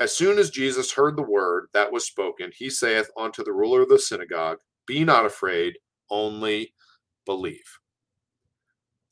As 0.00 0.14
soon 0.14 0.38
as 0.38 0.50
Jesus 0.50 0.92
heard 0.92 1.16
the 1.16 1.22
word 1.22 1.68
that 1.74 1.90
was 1.90 2.06
spoken, 2.06 2.50
he 2.56 2.68
saith 2.68 3.08
unto 3.16 3.44
the 3.44 3.52
ruler 3.52 3.82
of 3.82 3.88
the 3.88 3.98
synagogue, 3.98 4.58
Be 4.86 5.04
not 5.04 5.24
afraid, 5.24 5.78
only 6.10 6.74
believe. 7.24 7.62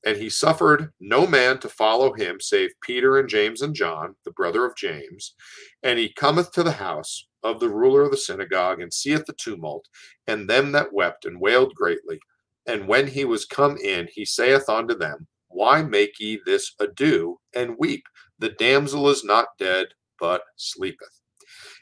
And 0.04 0.16
he 0.16 0.30
suffered 0.30 0.92
no 0.98 1.26
man 1.26 1.58
to 1.58 1.68
follow 1.68 2.12
him 2.14 2.40
save 2.40 2.70
Peter 2.82 3.18
and 3.18 3.28
James 3.28 3.60
and 3.60 3.74
John, 3.74 4.14
the 4.24 4.30
brother 4.30 4.64
of 4.64 4.76
James. 4.76 5.34
And 5.82 5.98
he 5.98 6.12
cometh 6.12 6.52
to 6.52 6.62
the 6.62 6.72
house 6.72 7.26
of 7.42 7.60
the 7.60 7.68
ruler 7.68 8.02
of 8.02 8.10
the 8.10 8.16
synagogue 8.16 8.80
and 8.80 8.92
seeth 8.92 9.24
the 9.26 9.34
tumult 9.34 9.86
and 10.26 10.48
them 10.48 10.72
that 10.72 10.92
wept 10.92 11.24
and 11.24 11.40
wailed 11.40 11.74
greatly. 11.74 12.18
And 12.66 12.88
when 12.88 13.06
he 13.06 13.24
was 13.24 13.44
come 13.44 13.76
in, 13.78 14.08
he 14.12 14.24
saith 14.24 14.68
unto 14.68 14.94
them, 14.94 15.26
Why 15.48 15.82
make 15.82 16.18
ye 16.18 16.40
this 16.44 16.74
ado 16.78 17.38
and 17.54 17.76
weep? 17.78 18.04
The 18.38 18.50
damsel 18.50 19.08
is 19.08 19.24
not 19.24 19.48
dead, 19.58 19.88
but 20.18 20.42
sleepeth. 20.56 21.20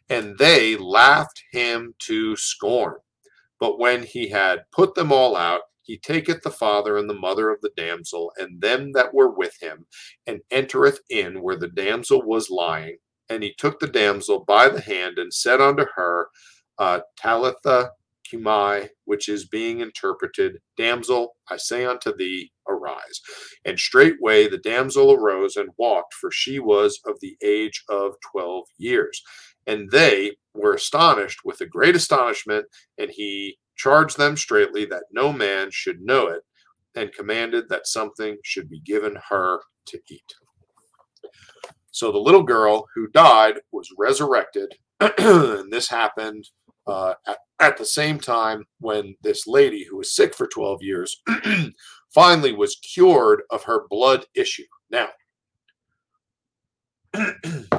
And 0.09 0.39
they 0.39 0.77
laughed 0.77 1.43
him 1.53 1.95
to 2.07 2.37
scorn. 2.37 2.95
But 3.61 3.79
when 3.79 4.03
he 4.05 4.29
had 4.29 4.65
put 4.73 4.95
them 4.95 5.13
all 5.13 5.37
out, 5.37 5.63
he 5.89 5.99
taketh 5.99 6.43
the 6.43 6.51
father 6.51 6.99
and 6.99 7.09
the 7.09 7.15
mother 7.15 7.51
of 7.51 7.61
the 7.63 7.73
damsel 7.77 8.31
and 8.37 8.61
them 8.61 8.93
that 8.93 9.15
were 9.15 9.31
with 9.31 9.57
him, 9.61 9.87
and 10.27 10.41
entereth 10.53 11.01
in 11.09 11.43
where 11.43 11.57
the 11.57 11.69
damsel 11.69 12.23
was 12.23 12.51
lying. 12.51 12.99
And 13.31 13.43
he 13.43 13.55
took 13.57 13.81
the 13.81 13.89
damsel 13.89 14.45
by 14.47 14.69
the 14.69 14.83
hand 14.83 15.19
and 15.19 15.33
said 15.33 15.61
unto 15.61 15.87
her, 15.97 16.29
uh, 16.79 17.01
Talitha 17.17 17.91
cumi, 18.29 18.89
which 19.07 19.29
is 19.29 19.49
being 19.49 19.81
interpreted, 19.81 20.59
Damsel, 20.77 21.35
I 21.51 21.57
say 21.57 21.87
unto 21.87 22.15
thee, 22.15 22.53
arise. 22.69 23.21
And 23.65 23.79
straightway 23.79 24.47
the 24.47 24.59
damsel 24.59 25.13
arose 25.13 25.57
and 25.57 25.71
walked, 25.79 26.13
for 26.13 26.31
she 26.31 26.59
was 26.59 27.01
of 27.07 27.19
the 27.21 27.37
age 27.43 27.83
of 27.89 28.13
twelve 28.31 28.67
years. 28.77 29.23
And 29.67 29.91
they 29.91 30.37
were 30.55 30.75
astonished 30.75 31.41
with 31.45 31.61
a 31.63 31.67
great 31.67 31.97
astonishment, 31.97 32.67
and 32.99 33.11
he 33.11 33.59
charged 33.79 34.19
them 34.19 34.37
straitly 34.37 34.85
that 34.87 35.05
no 35.13 35.33
man 35.33 35.71
should 35.71 36.03
know 36.03 36.27
it, 36.27 36.43
and 36.95 37.13
commanded 37.13 37.69
that 37.69 37.87
something 37.87 38.37
should 38.45 38.69
be 38.69 38.81
given 38.81 39.17
her 39.31 39.61
to 39.87 39.99
eat. 40.11 40.35
So 41.91 42.13
the 42.13 42.19
little 42.19 42.43
girl 42.43 42.87
who 42.95 43.09
died 43.09 43.61
was 43.73 43.89
resurrected, 43.97 44.75
and 45.01 45.73
this 45.73 45.89
happened 45.89 46.49
uh, 46.87 47.15
at, 47.27 47.39
at, 47.61 47.77
the 47.77 47.85
same 47.85 48.19
time 48.19 48.65
when 48.81 49.15
this 49.23 49.47
lady 49.47 49.85
who 49.85 49.99
was 49.99 50.15
sick 50.15 50.35
for 50.35 50.47
12 50.47 50.83
years 50.83 51.23
finally 52.15 52.53
was 52.53 52.77
cured 52.77 53.43
of 53.51 53.65
her 53.65 53.87
blood 53.89 54.25
issue. 54.35 54.65
Now, 54.91 55.09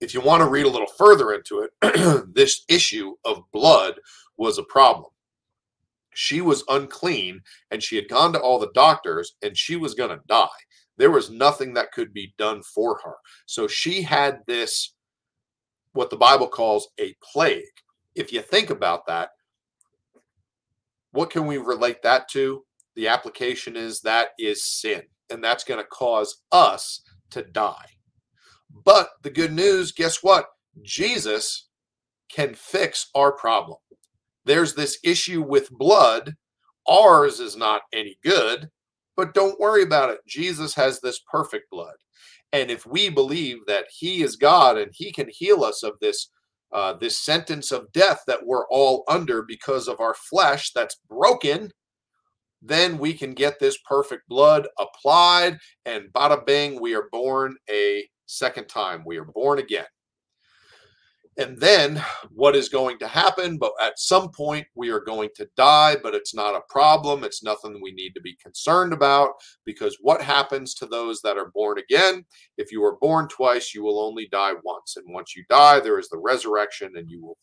if 0.00 0.14
you 0.14 0.20
want 0.20 0.42
to 0.42 0.48
read 0.48 0.66
a 0.66 0.70
little 0.70 0.90
further 0.98 1.32
into 1.32 1.60
it, 1.60 2.34
this 2.34 2.64
issue 2.68 3.14
of 3.24 3.42
blood 3.52 3.94
was 4.36 4.58
a 4.58 4.64
problem. 4.64 5.10
She 6.14 6.40
was 6.40 6.64
unclean 6.68 7.42
and 7.70 7.82
she 7.82 7.96
had 7.96 8.08
gone 8.08 8.32
to 8.32 8.40
all 8.40 8.58
the 8.58 8.72
doctors 8.74 9.34
and 9.42 9.56
she 9.56 9.76
was 9.76 9.94
going 9.94 10.10
to 10.10 10.20
die. 10.26 10.48
There 10.96 11.10
was 11.10 11.30
nothing 11.30 11.74
that 11.74 11.92
could 11.92 12.12
be 12.12 12.34
done 12.36 12.62
for 12.62 12.98
her. 13.04 13.14
So 13.46 13.68
she 13.68 14.02
had 14.02 14.40
this, 14.46 14.94
what 15.92 16.10
the 16.10 16.16
Bible 16.16 16.48
calls 16.48 16.88
a 16.98 17.14
plague. 17.22 17.64
If 18.14 18.32
you 18.32 18.42
think 18.42 18.70
about 18.70 19.06
that, 19.06 19.30
what 21.12 21.30
can 21.30 21.46
we 21.46 21.58
relate 21.58 22.02
that 22.02 22.28
to? 22.30 22.64
The 22.96 23.08
application 23.08 23.76
is 23.76 24.00
that 24.02 24.28
is 24.38 24.64
sin, 24.64 25.02
and 25.30 25.42
that's 25.42 25.64
going 25.64 25.80
to 25.80 25.86
cause 25.86 26.42
us 26.52 27.02
to 27.30 27.42
die. 27.42 27.86
But 28.72 29.08
the 29.22 29.30
good 29.30 29.52
news, 29.52 29.92
guess 29.92 30.22
what? 30.22 30.46
Jesus 30.82 31.68
can 32.30 32.54
fix 32.54 33.08
our 33.14 33.32
problem. 33.32 33.78
There's 34.44 34.74
this 34.74 34.98
issue 35.04 35.42
with 35.42 35.70
blood. 35.70 36.34
Ours 36.88 37.40
is 37.40 37.56
not 37.56 37.82
any 37.92 38.18
good, 38.24 38.68
but 39.16 39.34
don't 39.34 39.60
worry 39.60 39.82
about 39.82 40.10
it. 40.10 40.20
Jesus 40.26 40.74
has 40.74 41.00
this 41.00 41.20
perfect 41.30 41.70
blood. 41.70 41.94
And 42.52 42.70
if 42.70 42.86
we 42.86 43.10
believe 43.10 43.58
that 43.66 43.86
He 43.96 44.22
is 44.22 44.36
God 44.36 44.78
and 44.78 44.90
He 44.94 45.12
can 45.12 45.28
heal 45.30 45.62
us 45.62 45.82
of 45.82 45.94
this 46.00 46.30
uh, 46.72 46.92
this 46.92 47.18
sentence 47.18 47.72
of 47.72 47.90
death 47.90 48.22
that 48.28 48.46
we're 48.46 48.66
all 48.68 49.02
under 49.08 49.42
because 49.42 49.88
of 49.88 49.98
our 49.98 50.14
flesh 50.14 50.70
that's 50.72 51.00
broken, 51.08 51.72
then 52.62 52.96
we 52.98 53.12
can 53.12 53.32
get 53.32 53.58
this 53.58 53.76
perfect 53.88 54.28
blood 54.28 54.68
applied, 54.78 55.58
and 55.84 56.12
bada 56.12 56.44
bing, 56.46 56.80
we 56.80 56.94
are 56.94 57.08
born 57.10 57.56
a 57.68 58.06
second 58.30 58.68
time. 58.68 59.02
We 59.04 59.18
are 59.18 59.24
born 59.24 59.58
again. 59.58 59.86
And 61.36 61.56
then 61.58 62.04
what 62.30 62.56
is 62.56 62.68
going 62.68 62.98
to 62.98 63.06
happen? 63.06 63.56
But 63.56 63.72
at 63.80 63.98
some 63.98 64.30
point, 64.30 64.66
we 64.74 64.90
are 64.90 65.00
going 65.00 65.30
to 65.36 65.48
die, 65.56 65.96
but 66.02 66.14
it's 66.14 66.34
not 66.34 66.56
a 66.56 66.60
problem. 66.68 67.24
It's 67.24 67.42
nothing 67.42 67.80
we 67.80 67.92
need 67.92 68.12
to 68.14 68.20
be 68.20 68.36
concerned 68.42 68.92
about 68.92 69.30
because 69.64 69.96
what 70.02 70.20
happens 70.20 70.74
to 70.74 70.86
those 70.86 71.20
that 71.22 71.38
are 71.38 71.50
born 71.54 71.78
again? 71.78 72.24
If 72.58 72.72
you 72.72 72.84
are 72.84 72.98
born 73.00 73.28
twice, 73.28 73.74
you 73.74 73.82
will 73.82 74.00
only 74.00 74.28
die 74.30 74.52
once. 74.64 74.96
And 74.96 75.14
once 75.14 75.34
you 75.36 75.44
die, 75.48 75.80
there 75.80 75.98
is 75.98 76.08
the 76.08 76.18
resurrection 76.18 76.92
and 76.96 77.08
you 77.08 77.22
will 77.22 77.38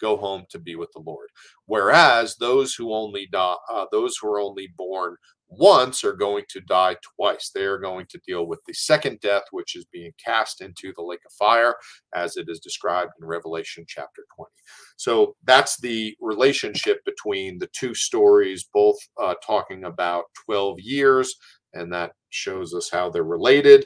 go 0.00 0.16
home 0.16 0.44
to 0.50 0.58
be 0.58 0.76
with 0.76 0.90
the 0.94 1.00
Lord. 1.00 1.28
Whereas 1.66 2.36
those 2.36 2.74
who 2.74 2.92
only 2.92 3.28
die, 3.32 3.56
uh, 3.72 3.86
those 3.92 4.16
who 4.20 4.28
are 4.28 4.40
only 4.40 4.68
born 4.76 5.16
once 5.48 6.04
are 6.04 6.12
going 6.12 6.44
to 6.50 6.60
die 6.60 6.96
twice. 7.16 7.50
They 7.54 7.64
are 7.64 7.78
going 7.78 8.06
to 8.10 8.20
deal 8.26 8.46
with 8.46 8.60
the 8.66 8.74
second 8.74 9.20
death, 9.20 9.44
which 9.50 9.76
is 9.76 9.86
being 9.92 10.12
cast 10.22 10.60
into 10.60 10.92
the 10.96 11.02
lake 11.02 11.20
of 11.26 11.32
fire, 11.32 11.74
as 12.14 12.36
it 12.36 12.46
is 12.48 12.60
described 12.60 13.12
in 13.20 13.26
Revelation 13.26 13.84
chapter 13.86 14.22
20. 14.36 14.50
So 14.96 15.36
that's 15.44 15.80
the 15.80 16.14
relationship 16.20 17.04
between 17.04 17.58
the 17.58 17.68
two 17.68 17.94
stories, 17.94 18.68
both 18.72 18.96
uh, 19.20 19.34
talking 19.44 19.84
about 19.84 20.24
12 20.46 20.80
years, 20.80 21.34
and 21.72 21.92
that 21.92 22.12
shows 22.30 22.74
us 22.74 22.90
how 22.90 23.10
they're 23.10 23.24
related. 23.24 23.84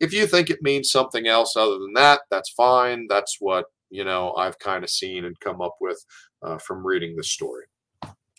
If 0.00 0.12
you 0.12 0.26
think 0.26 0.50
it 0.50 0.62
means 0.62 0.90
something 0.90 1.26
else 1.26 1.56
other 1.56 1.78
than 1.78 1.92
that, 1.94 2.22
that's 2.30 2.50
fine. 2.50 3.06
That's 3.08 3.36
what 3.38 3.66
you 3.90 4.04
know 4.04 4.34
I've 4.34 4.58
kind 4.58 4.82
of 4.82 4.90
seen 4.90 5.24
and 5.24 5.38
come 5.40 5.60
up 5.60 5.76
with 5.80 6.04
uh, 6.42 6.58
from 6.58 6.84
reading 6.84 7.14
the 7.16 7.22
story. 7.22 7.64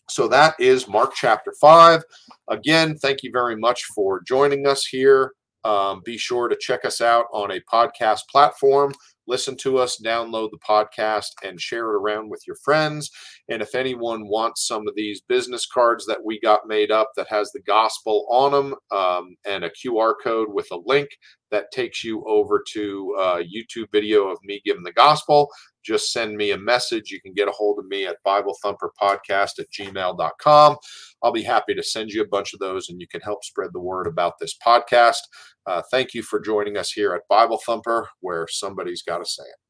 So 0.07 0.27
that 0.27 0.55
is 0.59 0.87
Mark 0.87 1.13
chapter 1.15 1.53
5. 1.59 2.03
Again, 2.49 2.97
thank 2.97 3.23
you 3.23 3.31
very 3.33 3.55
much 3.55 3.83
for 3.95 4.21
joining 4.21 4.67
us 4.67 4.85
here. 4.85 5.33
Um, 5.63 6.01
be 6.05 6.15
sure 6.15 6.47
to 6.47 6.55
check 6.55 6.85
us 6.85 7.01
out 7.01 7.25
on 7.33 7.51
a 7.51 7.61
podcast 7.61 8.21
platform. 8.29 8.93
Listen 9.27 9.57
to 9.57 9.79
us, 9.79 9.99
download 10.05 10.51
the 10.51 10.59
podcast, 10.59 11.31
and 11.43 11.59
share 11.59 11.89
it 11.89 11.95
around 11.95 12.29
with 12.29 12.43
your 12.45 12.57
friends. 12.57 13.09
And 13.49 13.63
if 13.63 13.73
anyone 13.73 14.27
wants 14.27 14.67
some 14.67 14.87
of 14.87 14.93
these 14.95 15.21
business 15.21 15.65
cards 15.65 16.05
that 16.05 16.23
we 16.23 16.39
got 16.39 16.67
made 16.67 16.91
up 16.91 17.09
that 17.15 17.27
has 17.29 17.51
the 17.51 17.61
gospel 17.61 18.27
on 18.29 18.51
them 18.51 18.75
um, 18.91 19.35
and 19.47 19.63
a 19.63 19.71
QR 19.71 20.13
code 20.23 20.49
with 20.51 20.67
a 20.71 20.79
link 20.85 21.09
that 21.51 21.71
takes 21.71 22.03
you 22.03 22.23
over 22.27 22.63
to 22.73 23.15
a 23.19 23.43
YouTube 23.43 23.91
video 23.91 24.27
of 24.29 24.37
me 24.43 24.61
giving 24.65 24.83
the 24.83 24.91
gospel, 24.91 25.49
just 25.83 26.11
send 26.11 26.35
me 26.35 26.51
a 26.51 26.57
message. 26.57 27.11
You 27.11 27.21
can 27.21 27.33
get 27.33 27.47
a 27.47 27.51
hold 27.51 27.79
of 27.79 27.85
me 27.85 28.05
at 28.05 28.17
BibleThumperPodcast 28.25 29.59
at 29.59 29.71
gmail.com. 29.77 30.77
I'll 31.23 31.31
be 31.31 31.43
happy 31.43 31.75
to 31.75 31.83
send 31.83 32.11
you 32.11 32.21
a 32.21 32.27
bunch 32.27 32.53
of 32.53 32.59
those 32.59 32.89
and 32.89 32.99
you 32.99 33.07
can 33.07 33.21
help 33.21 33.43
spread 33.43 33.69
the 33.73 33.79
word 33.79 34.07
about 34.07 34.33
this 34.39 34.55
podcast. 34.65 35.19
Uh, 35.65 35.81
thank 35.91 36.13
you 36.13 36.23
for 36.23 36.39
joining 36.39 36.77
us 36.77 36.91
here 36.91 37.13
at 37.13 37.27
Bible 37.29 37.59
Thumper, 37.65 38.09
where 38.21 38.47
somebody's 38.49 39.03
got 39.03 39.19
to 39.19 39.25
say 39.25 39.43
it. 39.43 39.64